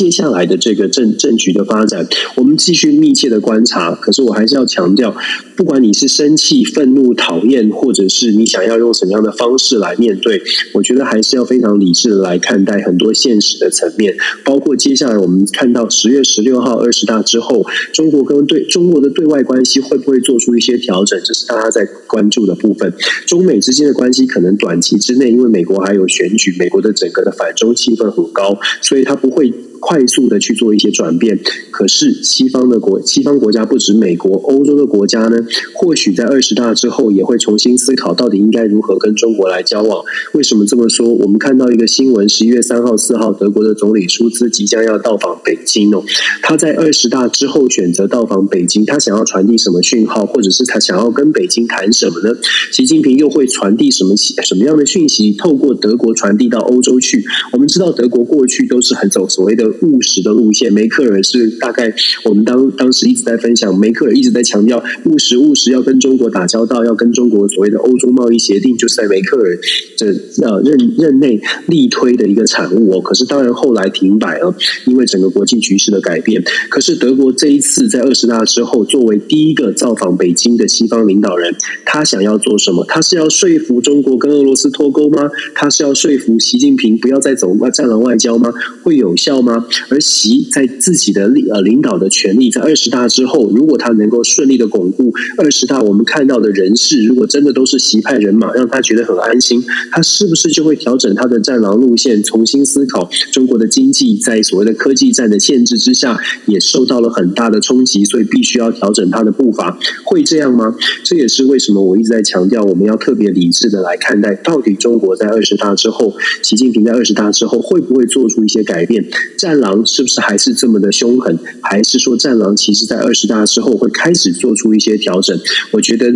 [0.00, 3.94] 接下来的这个政政局的发展，我们继续密切的观察。
[3.94, 5.14] 可是我还是要强调，
[5.54, 10.40] 不管你是生气、愤怒、讨厌，或者是你想要用什么样的方式来面对，
[10.72, 14.16] 我觉得还是要非常理智的来看待很多现实的层面。
[14.42, 22.90] 包括接下来我们看到十月十六号二十大之后，中国跟对中国的对外关系会不会做出一些调整，这是大家在关注的部分。
[23.26, 29.52] 中美之间的关系可能短期之内，因为美国还有选举，美国的整个的反中气氛很高，所以它不会。
[29.80, 31.40] 快速的去做一些转变，
[31.70, 35.38] 可是西方的国西方国家不止美国，欧洲的国家呢，
[35.74, 40.04] 或许在二十大之后也会重新思考到底应该如何跟中国来交往。
[40.34, 41.08] 为什么这么说？
[41.08, 46.04] 我们看到一个新闻，十一月三号、四号，德国的总理舒兹即将要到访北京哦。
[46.42, 52.36] 他在二十大之后选择到访北京，他想要传递什么讯号，或者是他想要跟北京谈什么呢？
[52.70, 55.32] 习近平又会传递什么什么样的讯息？
[55.32, 57.24] 透过德国传递到欧洲去？
[57.54, 59.69] 我们知道德国过去都是很走所谓的。
[59.82, 61.92] 务实的路线，梅克尔是大概
[62.24, 69.58] 我们当当时一直在分享，梅克尔一直在强调务实务实，要跟中国打交道，要跟中国所谓的欧洲贸易协定，就是在梅克尔
[69.96, 70.06] 这
[70.42, 73.00] 呃任任内力推的一个产物哦。
[73.00, 74.54] 可是当然后来停摆了，
[74.86, 76.42] 因为整个国际局势的改变。
[76.68, 81.54] 可是德国这一次在二十大之后，作为第一个造访北京的西方领导人，
[81.84, 82.84] 他想要做什么？
[82.88, 85.30] 他是要说服中国跟俄罗斯脱钩吗？
[85.54, 88.52] 他是要说服习近平不要再走外战狼外交吗？
[88.82, 89.59] 会有效吗？
[89.88, 110.74] 而习在自己的领呃领导的权力，在二十大之后，如果他能够顺利的巩固二十大，我们看到的人事，如果真的都是习派人马，让他觉得很安心，他是不是就会调整他的战狼路线，重新思考中国的经济在所谓的科技战的限制之下，也受到了很大的冲击，所以必须要调整他的步伐，会这样吗？
[111.04, 119.04] 这也是为什么我一直在强调，我们要特别理智的来看待，到底中国在二十大之后，习近平在二十大之后会不会做出一些改变？
[119.38, 121.36] 战战狼是不是还是这么的凶狠？
[121.60, 125.36] 还是说战狼其实在二十大之后会开始做出一些调整？
[125.72, 126.06] 我觉得，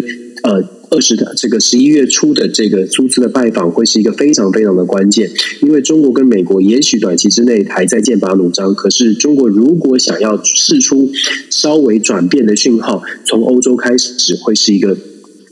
[0.44, 5.28] 呃，二十的这个十一月初的这个苏兹的拜访会是一个非常非常的关键，
[5.62, 11.10] 因为中国跟美国也许短期之内还在剑拔弩张，可是中国如果想要试出
[11.50, 14.96] 稍微转变的讯号，从欧洲开始会是一个。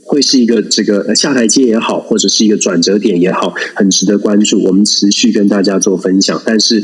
[0.04, 4.62] 会是一个这个下台阶也好，或者是一个转折点也好，很值得关注。
[4.62, 6.42] 我们持续跟大家做分享。
[6.44, 6.82] 但是，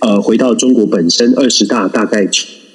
[0.00, 2.28] 呃，回到中国本身，二十大大概。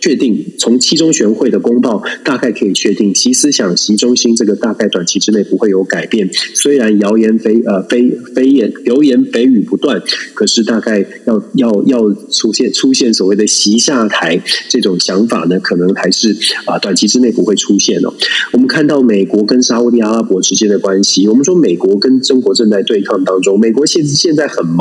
[0.05, 6.29] 确定从七中全会的公报大概可以确定，习思想、习中心这个大概短期之内不会有改变。
[6.53, 9.99] 虽然谣言蜚呃蜚蜚言流言蜚语不断，
[10.35, 14.39] 可是大概要要要出现出现所谓的习下台
[14.69, 18.13] 这种想法呢，可能还是啊短期之内不会出现哦。
[18.53, 24.77] 我们看到美国跟沙地阿拉伯之间的关系，我们说美国跟中国正在对抗当中，美国现现在很忙，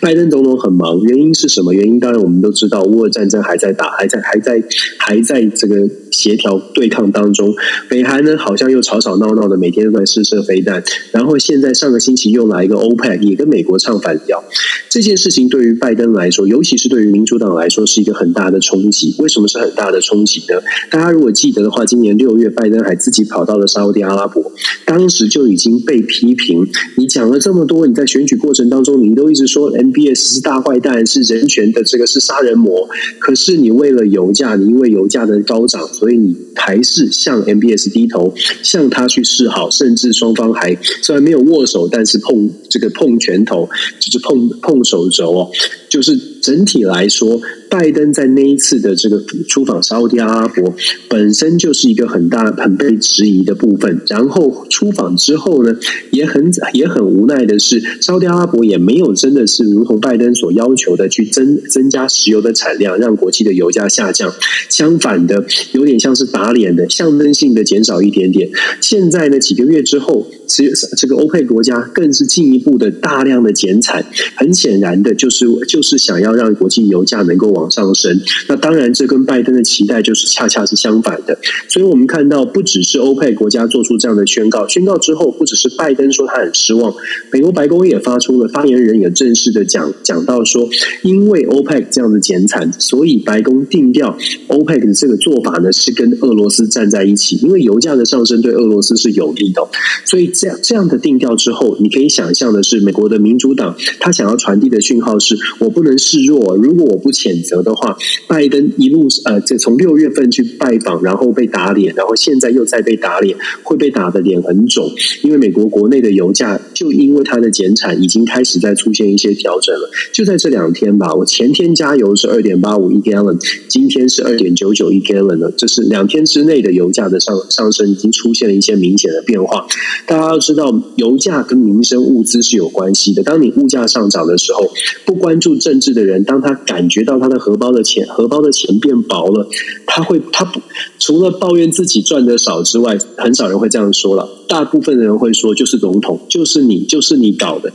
[0.00, 1.74] 拜登总统很忙，原因是什么？
[1.74, 4.59] 原因当然我们都知道，乌俄战争还在打，还在还在。
[4.98, 7.54] 还在这个协调对抗当中，
[7.88, 10.82] 北韩呢好像又吵吵闹闹的，每天都在试射飞弹。
[11.12, 14.42] 然后现在上个星期又来一个欧佩也跟美国唱反调。
[14.90, 19.14] 这件事情对于拜登来说，尤其是对于民主党来说，是一个很大的冲击。
[19.20, 20.60] 为什么是很大的冲击呢？
[20.90, 24.52] 大家如果记得的话，今年六月拜登还自己跑到了沙地阿拉伯，
[24.84, 26.66] 当时就已经被批评。
[26.96, 32.88] 你讲了这么多，你在选举过程当中，你都一直说 MBS 是大坏蛋，是人权的这个是杀人魔。
[33.20, 43.68] 可是你为了油价，你因为油价的高涨，所以你还是向 MBS 低头，向他去示好，甚至双方还虽然没有握手，但是碰这个碰拳头，
[44.00, 45.50] 就是碰碰手肘哦，
[45.88, 47.40] 就是整体来说。
[47.70, 50.74] 拜登在那一次的这个出访沙特阿拉伯，
[51.08, 54.00] 本身就是一个很大、很被质疑的部分。
[54.08, 55.76] 然后出访之后呢，
[56.10, 64.34] 也很也很无奈的是，沙特阿拉伯也没有真的是如同拜登所要求的去增增加石油的产量，让国际的油价下降。
[64.68, 68.50] 相反的，有点像是打脸的，象征性的减少一点点。
[68.80, 74.04] 现在呢，几个月之后，其实这个欧佩国家更是进一步的大量的减产。
[74.34, 77.70] 很显然的，就是就是想要要让国际油价能够往。
[77.70, 81.38] 上升，那当然这跟拜登的期待就是恰恰是相反的。
[81.68, 86.92] 所以我们看到，不只是欧佩国家做出这样的宣告，宣告之后，不只是拜登说他很失望，
[87.30, 90.68] 美国白宫也发出了发言人也正式的讲讲到说，
[91.02, 99.62] 因为欧佩克这样的减产，所以白宫定调欧佩克的这个做法呢是跟俄罗斯站在一起，因为油价的上升对俄罗斯是有利的。
[100.04, 107.60] 所以这样这样的定调之后，你可以想象的是，美国的民主党他想要传递的讯号是我不能弱，如果我不谴责。
[107.60, 107.94] 的话，
[108.26, 114.90] 拜登一路呃，这从六月份去拜访，然后被打脸，然后现在又再被打脸，会被打的脸很肿。
[115.22, 119.90] 因为美国国内的油价就因为它的减产，已经开始在出现一些调整了。
[120.10, 125.52] 就在这两天吧，我前天加油是二点八五一 gallon，今天是二点九九一 gallon 了。
[125.54, 129.66] 这是两天之内的油价的上上升，已经出现了一些明显的变化。
[130.06, 133.22] 大家要知道，油价跟民生物资是有关系的。
[133.22, 134.70] 当你物价上涨的时候，
[135.04, 139.48] 不关注政治的人，人当他感觉到他的荷包的钱，荷包的钱变薄了，
[139.86, 140.60] 他会，他不
[140.98, 144.28] 除了抱怨自己赚的少之外，很少人会这样说了。
[144.48, 147.72] 大部分的人会说，就是总统，就是你，就是你搞的，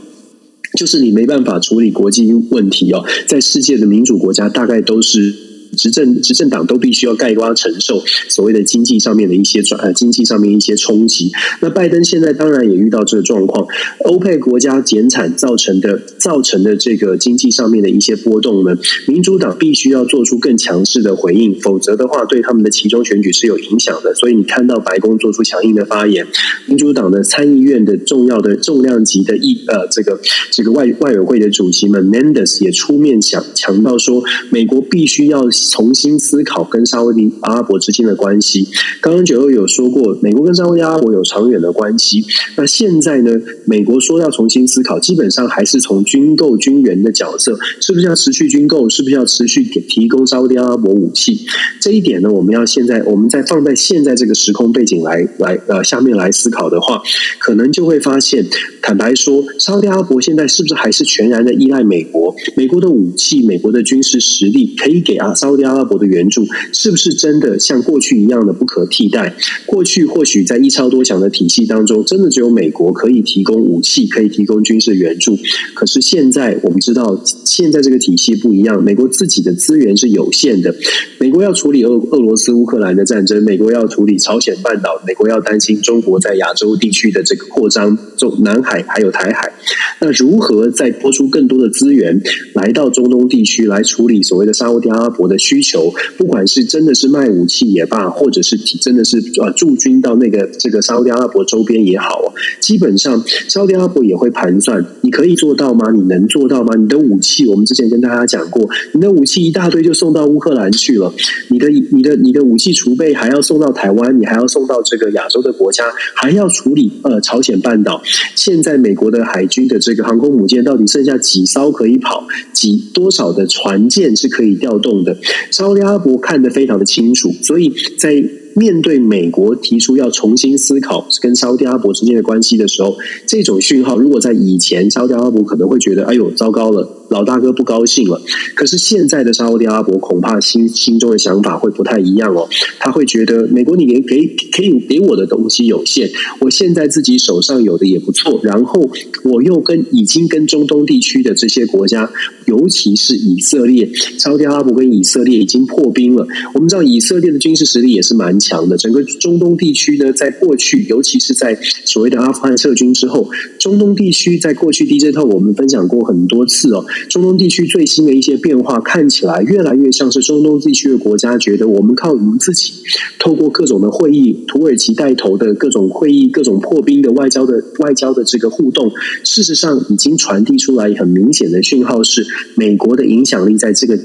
[0.78, 3.04] 就是你没办法处理国际问题哦。
[3.26, 5.45] 在世界的民主国家，大概都是。
[5.76, 11.30] 执政执政党都必须要盖瓜承受所谓的经济上面的一些转呃经济上面一些冲击。
[11.60, 13.66] 那拜登现在当然也遇到这个状况，
[14.04, 24.14] 欧佩国家减产造成的造成的这个经济上面的一些波动呢，民主党必须要做出更强势的回应，否则的话对他们的其中选举是有影响的。
[24.14, 26.26] 所以你看到白宫做出强硬的发言，
[26.66, 30.18] 民主党的参议院的重要的重量级的议呃这个
[30.50, 35.46] 这个外外委会的主席们 Mendes 也出面强强调说，美国必须要。
[35.70, 38.68] 重新思考跟沙地阿拉伯之间的关系。
[39.00, 42.24] 刚刚九二有说过，美国跟沙地阿拉伯有长远的关系。
[42.56, 43.30] 那现在呢，
[43.64, 51.44] 美国说要重新思考，基本上还是从军购军援的角色，是不是要持续军购，是不是要持续给提供沙地阿拉伯武器？
[51.80, 57.02] 这一点呢，我们要现在我们再放在现在这个时空背景来来呃下面来思考的话，
[57.38, 58.46] 可能就会发现，
[58.80, 62.34] 坦白说，沙特阿拉伯现在是不是还是全然的依赖美国？
[62.56, 69.36] 美国的武器、美国的军事实力可以给阿沙特阿拉伯的援助，是不是真的像过去一样的不可替代？
[69.66, 75.36] 过去或许在一超多强的体系当中，真的只有美国可以提供武器、可以提供军事援助。
[75.74, 80.74] 可是现在我们知道，现在这个体系不一样，美国自己的资源是有限的。
[81.18, 89.52] 美国要处理俄俄罗斯乌克兰的战争，美国要处理朝鲜半岛，美国要担心中国在亚洲地区的这个扩张，中南海还有台海。
[90.00, 92.20] 那如何再拨出更多的资源
[92.54, 95.92] 来到中东地区来处理所谓的沙特阿拉伯的需求？
[96.16, 105.90] 不管是真的是卖武器也罢，或者是真的是呃驻军到那个这个沙特阿拉伯周边也好，基本上沙特阿拉伯也会盘算：你可以做到吗？
[105.90, 106.74] 你能做到吗？
[106.76, 111.12] 你的武器，我们之前跟大家讲过，你的武器一大堆就送到乌克兰去了。
[111.48, 118.02] 你的、你的、你的武器储备还要送到台湾，你还要送到这个亚洲的国家，还要处理呃朝鲜半岛。
[118.34, 125.16] 现在美国的海军的这个航空母舰到底剩下几艘可以跑，几多少的船舰是可以调动的？
[125.50, 128.24] 沙特阿拉伯看得非常的清楚，所以在。
[128.58, 138.22] 面对美国提出要重新思考跟沙特阿拉伯之间的关系的时候，这种讯号如果在以前，沙特阿拉伯可能会觉得，哎呦，糟糕了，老大哥不高兴了。
[138.54, 148.88] 可是现在的沙特阿拉伯恐怕心心中的想法会不太一样哦，他会觉得美国你给给可以给我的东西有限，我现在自己手上有的也不错，然后
[149.24, 152.10] 我又跟已经跟中东地区的这些国家，
[152.46, 156.26] 尤其是以色列，沙特阿拉伯跟以色列已经破冰了。
[156.54, 158.36] 我们知道以色列的军事实力也是蛮。
[158.38, 166.84] 强的整个中东地区呢，在过去，尤其是在所谓的阿富汗撤军之后，中东地区在过去 DJ 套我们分享过很多次哦。
[167.08, 172.72] 中东地区最新的一些变化，看起来越来越像是中东地区的国家觉得，我们靠我们自己，
[173.18, 178.90] 透过各种的会议，土耳其带头的各种会议，各种破冰的外交的外交的这个互动，
[179.24, 183.98] 事实上已经传递出来很明显的讯号，是美国的影响力在这个。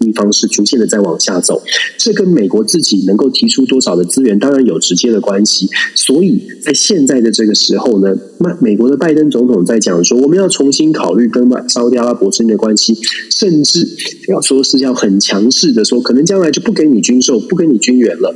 [0.00, 1.62] 地方是逐渐的在往下走，
[1.96, 5.68] 这跟美国自己能够提出多少的资源，当然有直接的关系。
[5.94, 12.96] 所以在现在的这个时候呢，那美国的拜登总统在讲说，我们要重新考虑跟沙特阿拉伯之间的关系，
[13.30, 13.88] 甚至
[14.28, 18.34] 要说是要很强势的说，可能将来就不给你军售，不给你军援了。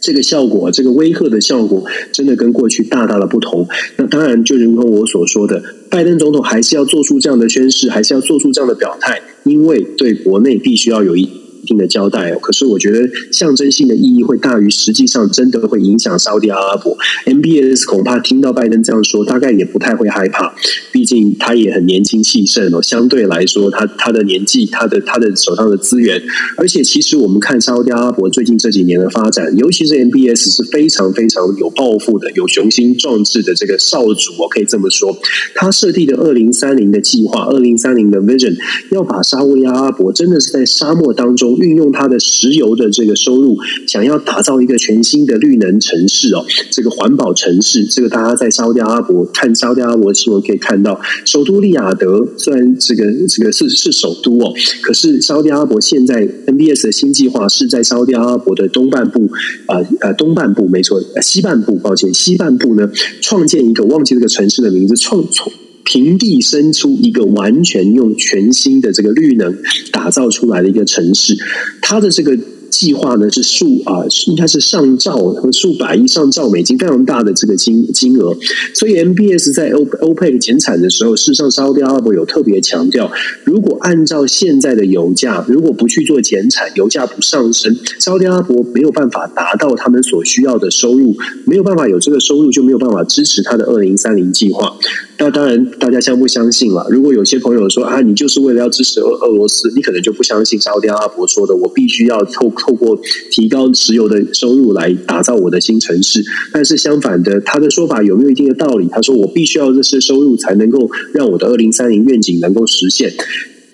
[0.00, 3.66] 这个效果，这个威吓的效果，真的跟过去大大的不同。
[3.96, 11.39] 那当然，就如同我所说的，拜登总统还是要做出这样的宣誓，还是要做出这样的表态，因为对国内必须要有一。
[11.76, 16.96] 的交代哦，可是我觉得象征性的意义会大于实际上真的会影响沙特阿拉伯。
[17.26, 20.54] MBS 恐怕听到拜登这样说，大概也不太会害怕，
[20.92, 22.82] 毕竟他也很年轻气盛哦。
[22.82, 26.20] 相对来说，他他的年纪，他的他的手上的资源，
[26.56, 35.16] 而且其实我们看沙特阿拉伯最近这几年的发展，尤其是 MBS 是非常非常有抱负的、有雄心壮志的这个少主，我可以这么说。
[35.54, 38.56] 他设定的二零三零的计划，二零三零的 Vision，
[38.90, 41.59] 要把沙特阿拉伯真的是在沙漠当中。
[41.60, 59.28] 运用它的石油的这个收入，想要打造一个全新的绿能城市哦，这个环保城市，这个大家在沙特阿拉伯看沙特阿拉伯新闻可以看到，首都利雅得虽然这个这个是是首都哦，可是沙特阿拉伯现在 NBS 的新计划是在沙特阿拉伯的东半部
[59.66, 65.50] 啊呃东半部没错，西半部抱歉西半部呢创建一个忘记这个城市的名字创创。
[65.90, 69.56] 平地生出一个完全用全新的这个绿能
[69.90, 71.36] 打造出来的一个城市，
[71.82, 72.38] 它的这个。
[72.70, 78.34] 计划呢是数啊，应该是上兆和数百亿上兆美金非常大的这个金金额，
[78.72, 83.10] 所以 MBS 在欧欧佩克减产的时候，事实上沙特阿拉伯有特别强调，
[83.42, 94.78] 如果按照现在的油价，如果不去做减产，油价不上升，沙特阿拉伯没有办法达到他们所需要的收入，没有办法有这个收入，就没有办法支持他的二零三零计划。
[95.20, 96.86] 那当然，大家相不相信了？
[96.90, 102.50] 如果有些朋友说啊，你就是为了要支持俄俄罗斯，你可能就不相信沙特阿拉伯说的，我必须要透。
[102.60, 102.98] 透过
[103.30, 108.86] 提高石油的收入来打造我的新城市，但是相反的，他的说法有没有一定的道理？
[108.90, 113.12] 他说我必须要这些收入才能够让我的二零三零愿景能够实现。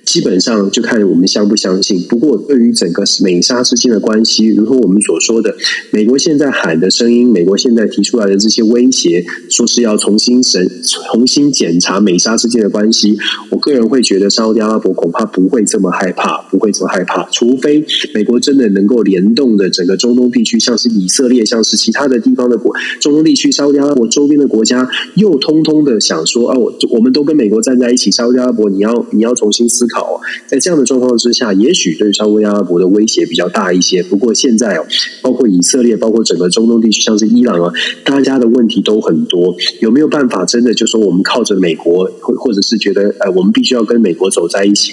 [0.06, 2.00] 基本上就看我们相不相信。
[2.08, 5.54] 不过，对于整个美沙之间的关系，如同我们所说的，
[5.90, 10.70] 美国现在喊的声音，美国现在提出来的这些威胁，说是要重新审、
[11.10, 13.18] 重新检查美沙之间的关系，
[13.50, 29.95] 我个人会觉得，沙特阿拉伯恐怕不会这么害怕，不会这么害怕，除非美国真的能够联动的整个中东地区，像是以色列，像是其他的地方的国，中东地区沙特阿拉伯周边的国家，又通通的想说，哦，我们都跟美国站在一起，沙特阿拉伯，你要你要重新思考。
[29.96, 34.02] 好，在这样的状况之下，也许对沙特阿拉伯的威胁比较大一些。
[34.02, 34.84] 不过现在哦，
[35.22, 37.72] 包括以色列，包括整个中东地区，像是伊朗啊，
[38.04, 39.56] 大家的问题都很多。
[39.80, 44.92] 有没有办法真的就说我们靠着美国，或或者是觉得呃，我们必须要跟美国走在一起？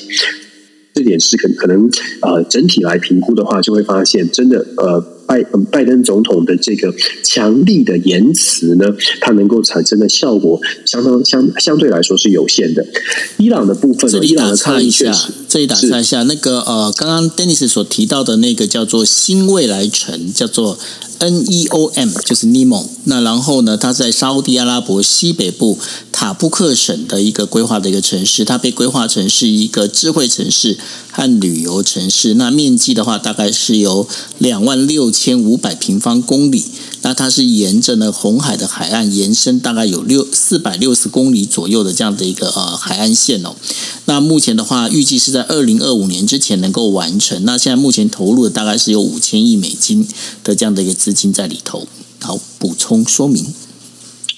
[0.93, 1.89] 这点是可可能
[2.21, 5.12] 呃，整体来评估的话，就会发现真的呃。
[5.25, 6.93] 拜拜登总统的这个
[7.23, 8.85] 强力的言辞呢，
[9.21, 12.85] 它能够产生的效果相当相相对来说是有限的。
[13.37, 15.13] 伊朗的部分，这里打岔一下，
[15.47, 20.77] 这里打岔一下，那个呃，刚刚 Dennis 所提到的那个叫做新未来城，叫做。
[21.19, 25.77] N E O M 就是 Nemo，那然后呢，它在沙地阿拉伯西北部
[26.11, 30.77] 塔布克省的一个规划的一个城市，它被规划成是一个智慧城市
[31.11, 32.33] 和旅游城市。
[32.35, 34.07] 那面积的话，大概是有
[34.37, 36.65] 两万六千五百平方公里。
[37.05, 43.53] 那它是沿着呢红海的海岸延伸，大概有六四百六十公里左右的这样的一个呃海岸线哦。
[44.05, 47.43] 那目前的话，预计是在二零二五年之前能够完成。
[47.43, 50.07] 那现在目前投入的大概是有五千亿美金
[50.45, 51.85] 的这样的一个资金在里头。
[52.21, 53.53] 好，补充说明。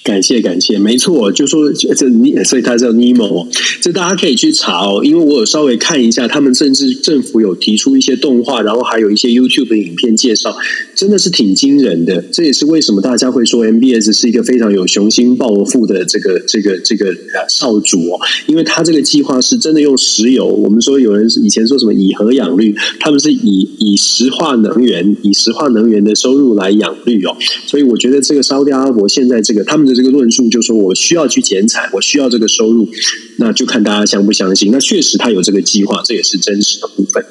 [0.06, 3.48] 感谢感谢，没错，就说这尼，所以他叫 Nemo，
[3.82, 5.02] 这大家可以去查哦。
[5.04, 10.56] 因为我有稍微看一下，他们甚至政府有提出一些动画，然后还有一些 YouTube 的影片介绍，
[10.94, 12.24] 真的是挺惊人的。
[12.32, 17.12] 这也是为什么大家会说 MBS 是一个非常有雄心抱负的这个这个这个
[17.50, 20.46] 少主哦，因为他这个计划是真的用石油。
[20.46, 27.36] 我们说有人以前说什么以核养绿，他们是以以石化能源以石化能源的收入来养绿哦。
[27.66, 29.95] 所以我觉得这个沙特阿拉伯现在这个他们的。
[29.96, 32.88] 这个论述就说，我需要去减产，我需要这个收入，
[33.38, 34.72] 那就看大家相不相信。
[34.72, 37.26] 那确实他有这个计划，这也是真实的部分。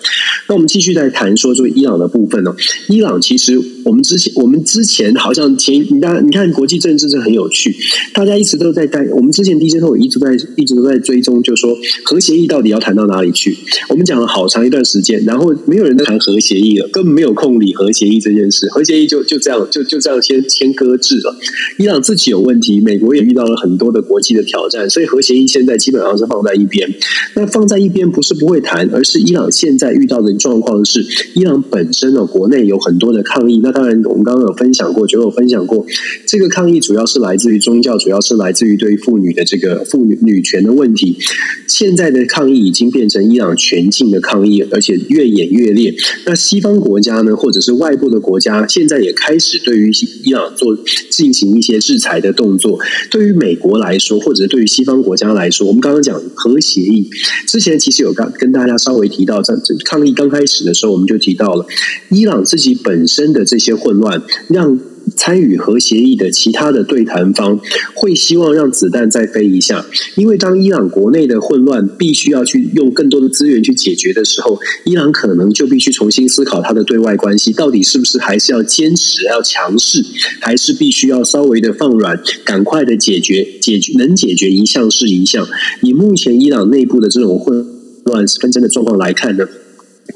[0.48, 2.54] 那我们继续再谈说，说伊朗的部分呢？
[2.88, 7.76] 伊朗其实我们之前，我们之前好像前，你看，你看国际政治是很有趣，
[8.12, 9.06] 大家一直都在带。
[9.10, 13.56] 我们之前 DJ 后一直在一直都在追踪，就说核协议到底要谈到哪里去？
[13.90, 18.66] 我们讲了好长一段时间，然后没有人在谈核协议了，根本没有空理核协议这件事。
[18.70, 21.36] 核协议就就这样，就就这样先先搁置了。
[21.78, 22.54] 伊朗自己有问。
[22.64, 26.88] 题，美国也遇到了很多的国际的挑战，所以核协议现在基本本上是放在一边。
[27.34, 33.60] 那放在一边不是不会谈，而是伊朗现在遇到的状况是，伊朗本身呢国内有很多的抗议。
[33.62, 35.84] 那当然，我们刚刚有分享过，就有分享过，
[36.26, 41.18] 这个抗议主要是来自于宗教，主要是来自于对于妇女的这个妇女女权的问题。
[41.66, 45.92] 现在的抗议已经变成伊朗全境的抗议，而且越演越烈。
[46.24, 49.90] 那西方国家呢，或者是外部的国家，现在也开始对于
[50.22, 50.78] 伊朗做
[51.10, 52.44] 进行一些制裁的动。
[52.44, 52.78] 动作
[53.10, 57.10] 对于美国来说，或者对于西方国家来说，我们刚刚讲核协议
[57.46, 59.54] 之前，其实有刚跟大家稍微提到，在
[59.84, 61.66] 抗议刚开始的时候，我们就提到了
[62.08, 64.80] 伊朗自己本身的这些混乱，让。
[65.16, 67.58] 参与核协议的其他的对谈方
[67.94, 69.84] 会希望让子弹再飞一下，
[70.16, 80.04] 因为当伊朗国内的混乱必须要去用更多的资源去解决的时候，伊朗可能就必须重新思考它的对外关系，到底是不是还是要坚持要强势，
[80.40, 85.46] 还是必须要稍微的放软，赶快的解决解决能解决一项是一项。
[85.82, 87.66] 以目前伊朗内部的这种混
[88.04, 89.46] 乱纷争的状况来看呢？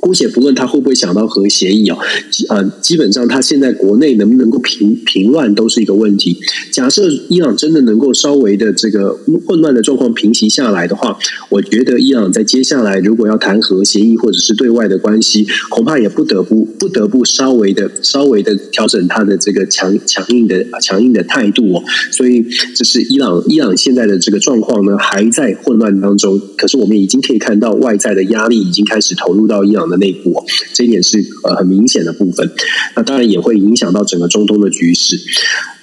[0.01, 1.99] 姑且不论他会不会想到核协议啊，
[2.51, 6.39] 呃，基本上他现在国内能不能够平平乱都是一个问题。
[6.71, 11.19] 假设伊朗真的能够稍微的这个混乱的状况平息下来的话，
[11.49, 21.83] 我觉得伊朗在接下来如果要谈核协议或者是对外的关系，恐怕也不得不不得不稍微的稍微的调整他的这个强强硬的强硬的态度哦。
[22.13, 26.39] 所以这是伊朗伊朗现在的这个状况呢，还在混乱当中。
[26.57, 29.78] 可是我们已经可以看到外在的压力已经开始投入到伊朗。
[29.87, 32.51] 的内部，这一点是呃很明显的部分。
[32.97, 35.21] 那当然也会影响到整个中东的局势。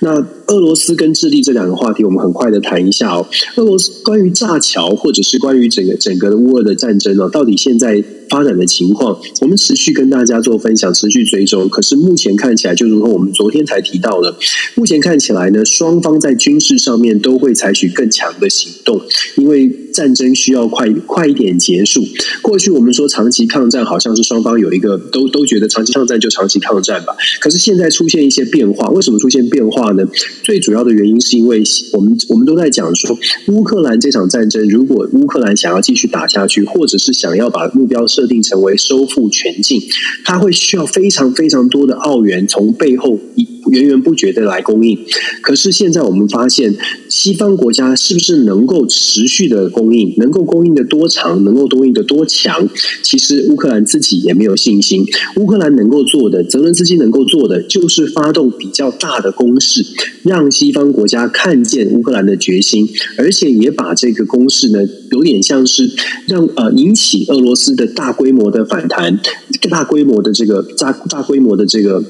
[0.05, 3.25] 那俄罗斯跟智利这两个话题，我们很快的谈一下哦。
[3.55, 11.67] 俄罗斯关于炸桥，或者是关于整个整个的乌俄的战争呢，到底现在发展的情况，我们持续跟大家做分享，持续追踪。
[11.67, 14.35] 可是目前看起来，就如同我们昨天才提到的，
[14.75, 19.01] 目前看起来呢，双方在军事上面都会采取更强的行动，
[19.37, 22.03] 因为战争需要快快一点结束。
[22.43, 27.15] 过去我们说长期抗战，好像是双方有一个都都觉得长期抗战就长期抗战吧。
[27.39, 29.94] 可是现在出现一些变化，为什么出现变化？
[29.95, 30.03] 呢？
[30.43, 33.17] 最主要的原因是因为我们我们都在讲说，
[33.47, 39.81] 乌克兰这场战争，如果乌克兰想要继续打下去，或者是想要把目标设定成为收复全境，
[40.23, 43.54] 它会需要非常非常多的澳元从背后一。
[43.71, 44.97] 源源不绝的来供应，
[45.41, 46.75] 可是现在我们发现，
[47.09, 52.67] 西方国家是不是能够持续的供应，能够供应的多长，能够供应的多强？
[53.01, 55.05] 其实乌克兰自己也没有信心。
[55.37, 59.85] 乌克兰能够做的，泽伦斯基能够做的，就是发动比较大的攻势，
[60.23, 62.87] 让西方国家看见乌克兰的决心，
[63.17, 64.79] 而且也把这个攻势呢，
[65.11, 65.89] 有点像是
[66.27, 69.19] 让呃引起俄罗斯的大规模的反弹，
[69.69, 72.03] 大规模的这个大大规模的这个。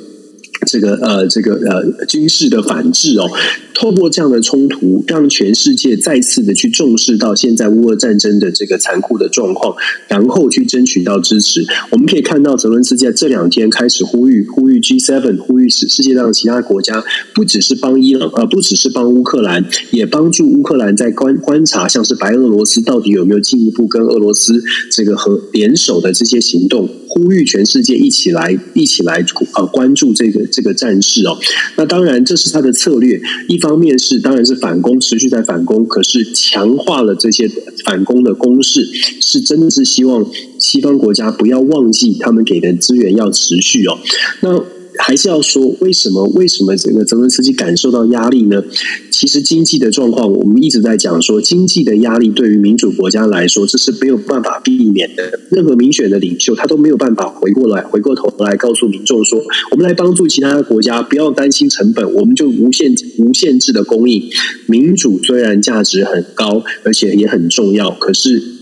[0.65, 3.29] 这个呃，这个呃，军事的反制哦，
[3.73, 9.75] 透过这样的冲突，让全世界再次的去重视到现在乌俄战争的这个残酷的状况，
[10.07, 11.65] 然后去争取到支持。
[11.91, 17.03] 我们可以看到，泽伦斯基在这两天开始呼吁，呼吁 G7，呼吁世世界上的其他国家，
[17.33, 29.23] 不只是帮伊朗，呃，不只是帮乌克兰，也帮助乌克兰在观观察，像是白俄罗斯到底有没有进一步跟俄罗斯这个和联手的这些行动，呼吁全世界一起来，一起来
[29.55, 30.43] 呃关注这个。
[30.55, 31.37] 这个战事哦，
[31.75, 33.21] 那当然这是他的策略。
[33.49, 37.49] 一方面是当然是反攻，持续在反攻，可是强化了这些
[37.83, 38.89] 反攻的攻势，
[39.19, 40.25] 是真的是希望
[40.59, 43.99] 西方国家不要忘记他们给的资源要持续哦。
[44.41, 44.74] 那。
[44.99, 48.63] 还是要说，为什么为什么这个泽伦斯基感受到压力呢？
[49.11, 55.39] 其实经济的状况，我们一直在讲说，经济的压力对于民主国家来说，这是没有办法避免的。
[55.51, 59.41] 任何民选的领袖，他都没有办法回过来，回过头来告诉民众说，
[59.71, 64.23] 我们来帮助其他的国家，不要担心成本，我们就无限无限制的供应。
[64.67, 68.54] 民主虽然价值很高，而且也很重要，可是。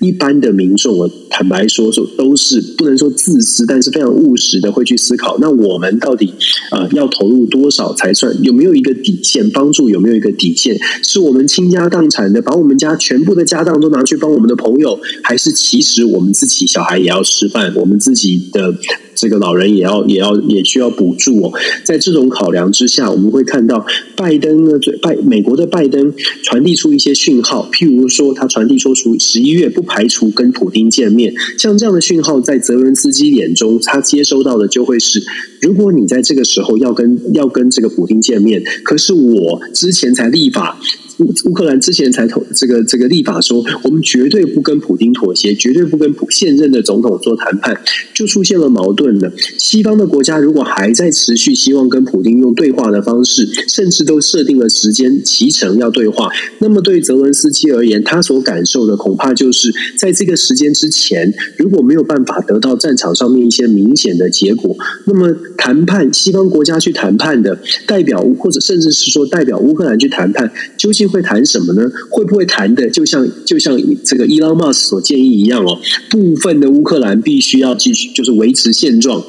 [0.00, 5.38] 一般的民众，我坦白说，说都是不能说自私，但是非常务实的会去思考。
[5.40, 6.32] 那我们到底
[6.70, 8.36] 呃要投入多少才算？
[8.42, 9.48] 有没有一个底线？
[9.50, 10.76] 帮助有没有一个底线？
[11.02, 18.74] 是我们倾家荡产的，把我们家全部的家当都拿去帮我们的朋友，还是其实我们自己小孩也要吃饭，我们自己的
[19.16, 21.52] 这个老人也要也要也需要补助哦？
[21.82, 26.12] 在这种考量之下，我们会看到拜登呢，拜美国的拜登
[26.42, 29.86] 传递出一些讯号，譬如说他传递出出十一月不。
[29.86, 35.22] 排除跟普京见面，像这样的讯号，在泽伦斯基眼中，他接收到的就会是：
[35.62, 40.78] 如果你在这个时候要跟要跟这个普京见面，可是我之前才立法。
[41.18, 47.80] 乌乌克兰之前才投这个这个立法说，我们绝对不跟普京妥协，绝对不跟普现任的总统做谈判，
[48.12, 49.32] 就出现了矛盾了。
[49.56, 71.05] 西方的国家如果还在持续希望跟普京用对话的方式，甚至都设定了时间骑程要对话，那么对泽伦斯基而言，他所感受的恐怕就是在这个时间之前，如果没有办法得到战场上面一些明显的结果，那么谈判西方国家去谈判的代表，或者甚至是说代表乌克兰去谈判，究竟。
[71.08, 71.90] 会谈什么呢？
[72.10, 75.78] 会不会谈的就像就像这个伊朗马斯所建议一样哦？
[76.10, 79.22] 部分的乌克兰必须要继续就是维持现状。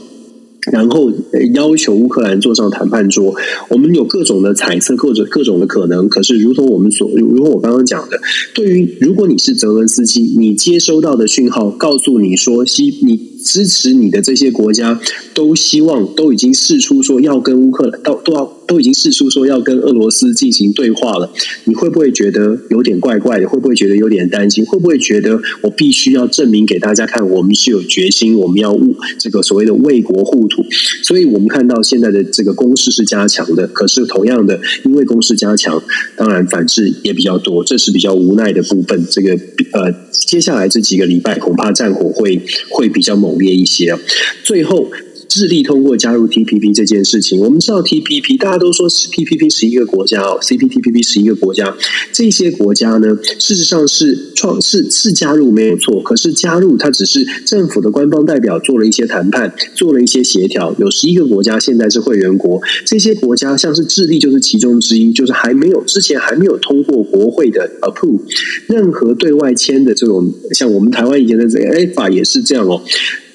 [0.70, 1.10] 然后
[1.54, 3.34] 要求乌克兰坐上谈判桌，
[3.70, 6.10] 我们有各种的猜测，各种各种的可能。
[6.10, 8.20] 可是，如同我们所，如同我刚刚讲的，
[8.54, 15.00] 对于如果你是泽伦斯基，你接收到的讯号告诉你说，西你支持你的这些国家
[15.34, 21.32] 都希望都已经示出说要跟乌克兰到都要都已经示出说要跟俄罗斯进行对话了，
[21.64, 23.48] 你会不会觉得有点怪怪的？
[23.48, 24.66] 会不会觉得有点担心？
[24.66, 28.78] 会不会觉得我必须要证明给大家看，我们是有决心，我们要
[29.18, 30.66] 这个所谓的为国护土？
[31.04, 35.82] 所以我们看到现在的这个攻势是加强的，可是同样的，因为攻势加强，
[36.18, 39.06] 当然反制也比较多，这是比较无奈的部分。
[39.10, 39.32] 这个
[39.72, 43.96] 呃，接下来这几个礼拜，恐怕战火会会比较猛猛烈一些。
[44.44, 44.90] 最后。
[45.28, 51.76] 智利通过加入 TPP 这件事情，我们知道 TPP，大家都说 TPP 十一个国家哦，CPTPP 十一个国家，
[52.12, 68.22] 这些国家呢，事实上是创是是加入没有错，可是加入它只是政府的官方代表做了一些谈判，做了一些协调，有十一个国家现在是会员国，这些国家像是智利就是其中之一，就是还没有之前还没有通过国会的 approve，
[68.68, 72.82] 任何对外签的这种，像我们台湾以前的这个 A 法也是这样哦。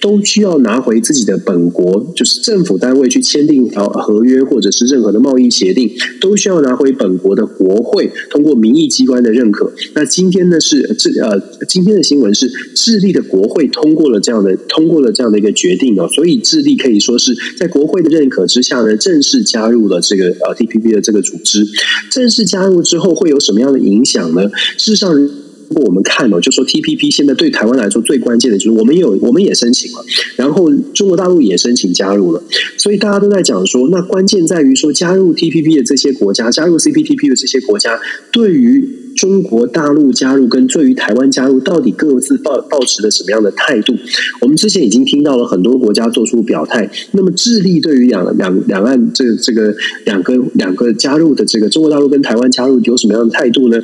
[0.02, 5.88] 都需要拿回自己的本国，就是政府单位去签订条合约，或者是任何的贸易协定，
[6.20, 9.72] 都需要拿回本国的国会通过民意机关的认可。
[9.94, 21.64] 那今天呢是智呃，今天的新闻是智利的国会通过了这样的通过了这样的一个决定哦，所以智利可以说是在国会的认可之下呢，正式加入了这个呃 T P P 的这个组织。
[22.10, 24.48] 正式加入之后会有什么样的影响呢？
[24.76, 25.30] 事实上。
[25.72, 30.04] 果我们看哦，就说 T P P 现在对台湾来说最关键的就是我们有我们也申请了，
[30.36, 32.42] 然后中国大陆也申请加入了，
[32.76, 37.98] 所以大家都在讲说，那关键在于说加入 T P P 的这些国家，加入 C P T P 的这些国家，
[38.30, 43.94] 对于中国大陆加入跟对于台湾加入，到底各自抱抱持的什么样的态度？
[44.40, 49.74] 我们之前已经听到了很多国家做出表态，那么智利对于两两两岸这这个
[50.06, 53.78] 两个两个加入的这个中国大陆跟台湾加入有什么样的态度呢？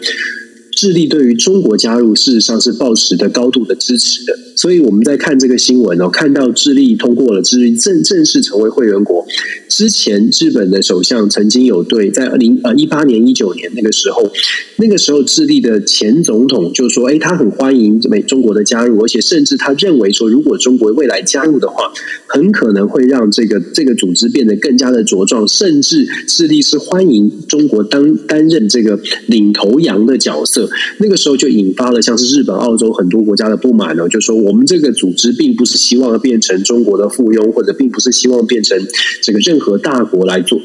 [0.79, 4.39] 智利对于中国加入，事实上是抱持的高度的支持的。
[4.55, 9.27] 所以我们在看这个新闻哦，看到智利通过了，智利正正式成为会员国。
[9.69, 14.31] 之前日本的首相曾经有对，在零呃一八年、一九年那个时候，
[14.77, 21.93] 那个时候智利的前总统就说：“哎，他很欢迎美中国的加入，而且甚至他认为说，如果中国未来加入的话，
[22.27, 30.68] 很可能会让这个这个组织变得更加的茁壮，甚至智利是欢迎中国当担任这个领头羊的角色。”
[30.99, 38.79] 那个时候就引发了像是日本、澳洲很多国家的不满呢，就说我们这个组织并不是希望变成中国的附庸，或者并不是希望变成
[39.23, 40.61] 这个任何大国来做。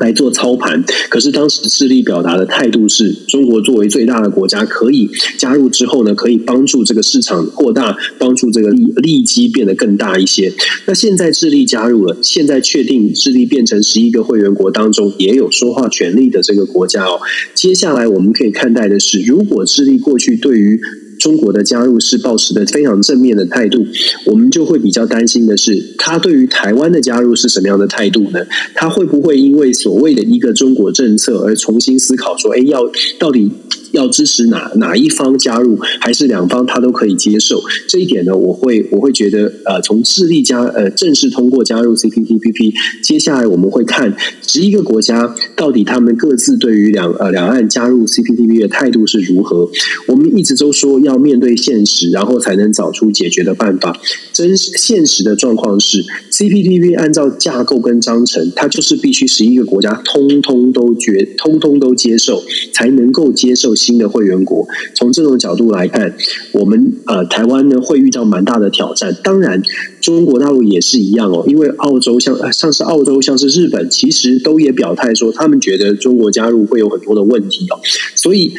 [0.00, 10.52] 来做操盘，可是当时智利表达的态度是中国作为最大的国家，可以加入之后呢，可以帮助这个市场扩大，帮助这个利利基变得更大一些。
[10.86, 17.18] 那现在智利加入了，现在确定智利变成十一个会员国当中也有说话权利的这个国家哦。
[17.54, 20.78] 接下来我们可以看待的是，如果智利过去对于
[21.18, 23.86] 中国的加入是保持的非常正面的态度，
[24.24, 28.40] 我们就会比较担心的是，他对于台湾的加入是什么样的态度呢？
[28.74, 33.50] 他会不会因为所谓的一个中国政策而重新思考说，哎，要到底？
[33.96, 37.62] 要支持哪哪一方加入，还是两方他都可以接受？
[37.88, 44.14] 这一点呢，我会我会觉得，呃，从智利加呃正式通过加入 CPTPP，接下来我们会看
[44.46, 49.68] 十一个国家到底他们各自对于两呃两岸加入 CPTP 的态度是如何。
[50.06, 53.98] 我们一直都说要面对现实，然后才能找出解决的办法。
[54.32, 56.04] 真实现实的状况是
[56.36, 62.42] CPTP 按照架构跟章程，它就是必须十一个国家通通都决，通通都接受，
[62.74, 63.74] 才能够接受。
[63.74, 66.14] 新的会员国，从这种角度来看，
[66.52, 69.16] 我们呃台湾呢会遇到蛮大的挑战。
[69.24, 69.62] 当然，
[70.02, 77.80] 中国大陆也是一样哦，因为澳洲像像是澳洲，像是日本，其实都也表态说，他们觉得中国加入会有很多的问题哦。
[78.14, 78.52] 所以，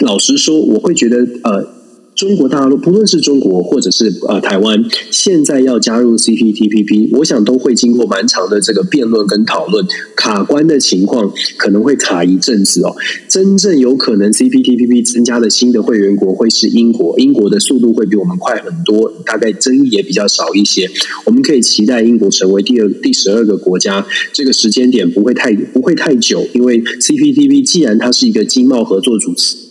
[0.00, 1.75] 老实说，我会觉得呃。
[2.16, 9.86] 中国大陆，不论是中国或者是呃台湾，现在要加入 CPTPP，我想都会经过蛮长的这个辩论跟讨论。
[10.16, 12.96] 卡关的情况可能会卡一阵子哦。
[13.28, 20.90] 真正有可能 CPTPP 增加的新的会员国会是英国，英国的速度会比我们快很多，大概争议也比较少一些。
[21.26, 29.65] 我们可以期待英国成为第二、第十二个国家，这个时间点不会太不会太久，因为 CPTPP 既然它是一个经贸合作组织。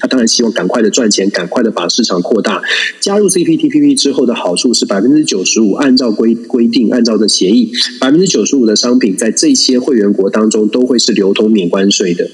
[0.00, 2.62] 他当然希望赶快的赚钱，赶快的把市场扩大。
[3.00, 12.28] 加入 CPTPP 之后的好处是百分之九十五按照规规定，按照的协议，百分之九十五的商品在这些会员国当中都会是流通免关税的。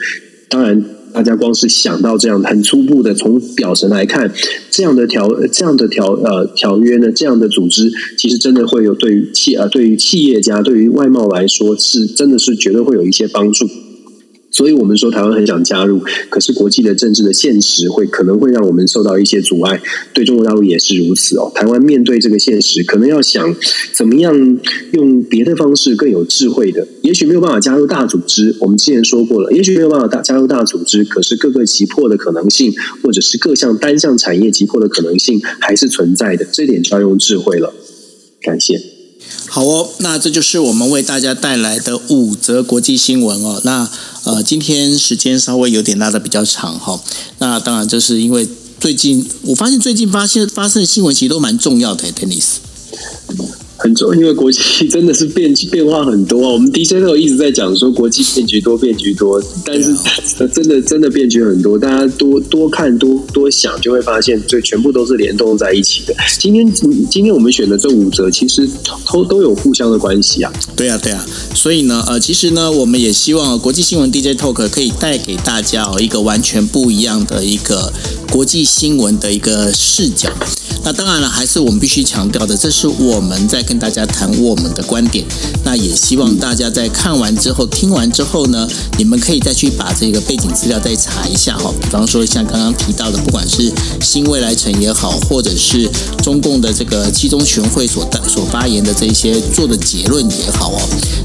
[0.48, 4.32] 当然，大家光是想到这样很初步的从表层来看，
[4.70, 13.66] 这样的条这样的条呃条约呢，这样的组织其实真的会有对于企呃对于企业家对于外贸来说是真的是绝对会有一些帮助。
[14.56, 16.00] 所以我们说台湾很想加入，
[16.30, 19.78] 可是国际的政治的现实会可能会让我们受到一些阻碍。
[20.14, 21.52] 对中国大陆也是如此哦。
[21.54, 23.54] 台湾面对这个现实，可能要想
[23.92, 24.58] 怎么样
[24.92, 26.88] 用别的方式更有智慧的。
[27.02, 29.52] 也许没有办法加入大组织，我们之前说过了。
[29.52, 36.46] 也许没有办法大加入大组织，可是各个急迫的可能性，或者是各项单项产业急迫的可能性，还是存在的。
[36.50, 37.74] 这点就要用智慧了。
[38.40, 38.80] 感谢。
[39.48, 43.60] 好哦，那这就是我们为大家带来的五则国际新闻哦。
[43.64, 43.88] 那
[44.26, 47.00] 呃，今天时间稍微有点拉的比较长哈。
[47.38, 48.48] 那当然，就是因为
[48.80, 52.56] 最近我发现最近发现发生的新闻其实都蛮重要的，Dennis。
[53.86, 56.52] 很重，因为国际真的是变变化很多啊。
[56.52, 59.94] 我们 DJ 都有一直在讲说国际变局多，变局多，但是
[60.52, 61.78] 真的真的变局很多。
[61.78, 66.12] 大家多多看多多想，就会发现，这全部都是联动在一起的。
[66.40, 66.68] 今天
[67.08, 68.68] 今天我们选的这五则，其实
[69.12, 70.52] 都都有互相的关系啊。
[70.74, 71.24] 对啊，对啊。
[71.54, 77.92] 所以呢，呃，其实呢，我们也希望国际新闻 DJ Talk 可以带给大家哦一个完全不一样的一个
[78.36, 80.30] 国际新闻的一个视角。
[80.84, 85.24] 那当然了，还是我们必须强调的，这是我们在跟大家谈我们的观点。
[85.64, 88.68] 那也希望大家在看完之后、听完之后呢，
[88.98, 91.72] 你们可以再去把这个背景资料再查一下哈。
[91.80, 93.72] 比方说像刚刚提到的，不管是
[94.02, 95.90] 新未来城也好，或者是
[96.22, 100.80] 中共的这个七中全会所所发言的这些做的结论也好哦，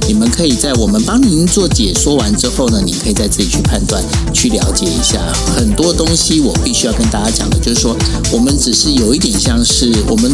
[0.08, 4.02] 你们可以在我们帮您做解说完之后呢，你可以再自己去判断、
[4.34, 5.20] 去了解一下。
[5.56, 7.98] 很多东西我必须要跟大家讲的，就是说
[8.32, 10.32] 我们只是有一点像是我们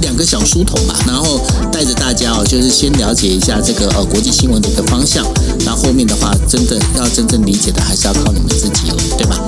[0.00, 1.40] 两个小书童嘛，然后
[1.72, 5.26] 带着大家哦，就是先了解一下这个呃国际新闻的一个方向，
[5.64, 9.44] 那后面的话，真的要真正理解的，还是要靠你们自己了，对吧？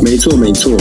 [0.00, 0.72] 没错，没错，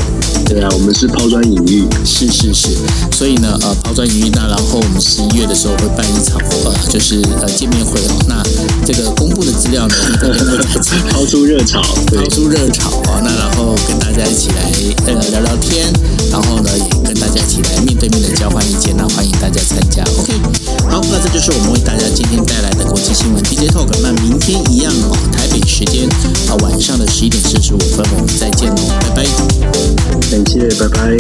[0.48, 2.70] 对啊，我们是抛砖引玉，是是是，
[3.12, 8.42] 所以呢，呃，抛砖引玉，那然后我们十一月的时候会办一场呃， 就是呃见面会哦，那
[8.86, 9.96] 这个公布的资料呢，
[11.12, 11.82] 抛出热潮，
[12.16, 14.72] 抛出热潮啊，那然后跟大家一起来
[15.06, 15.92] 呃聊聊天，
[16.32, 20.34] 然后呢也跟大家一起来面对面的交换意见，那欢迎大家参加，OK，
[20.90, 23.44] 好，那这就是我们为大家今天带来的国际新闻。
[23.44, 25.12] DJ Talk，那明天一样哦，
[25.68, 26.08] 时间
[26.50, 29.26] 啊，晚上的十一点四十五分，我们再见喽，拜拜。
[30.32, 31.18] 感谢，拜拜。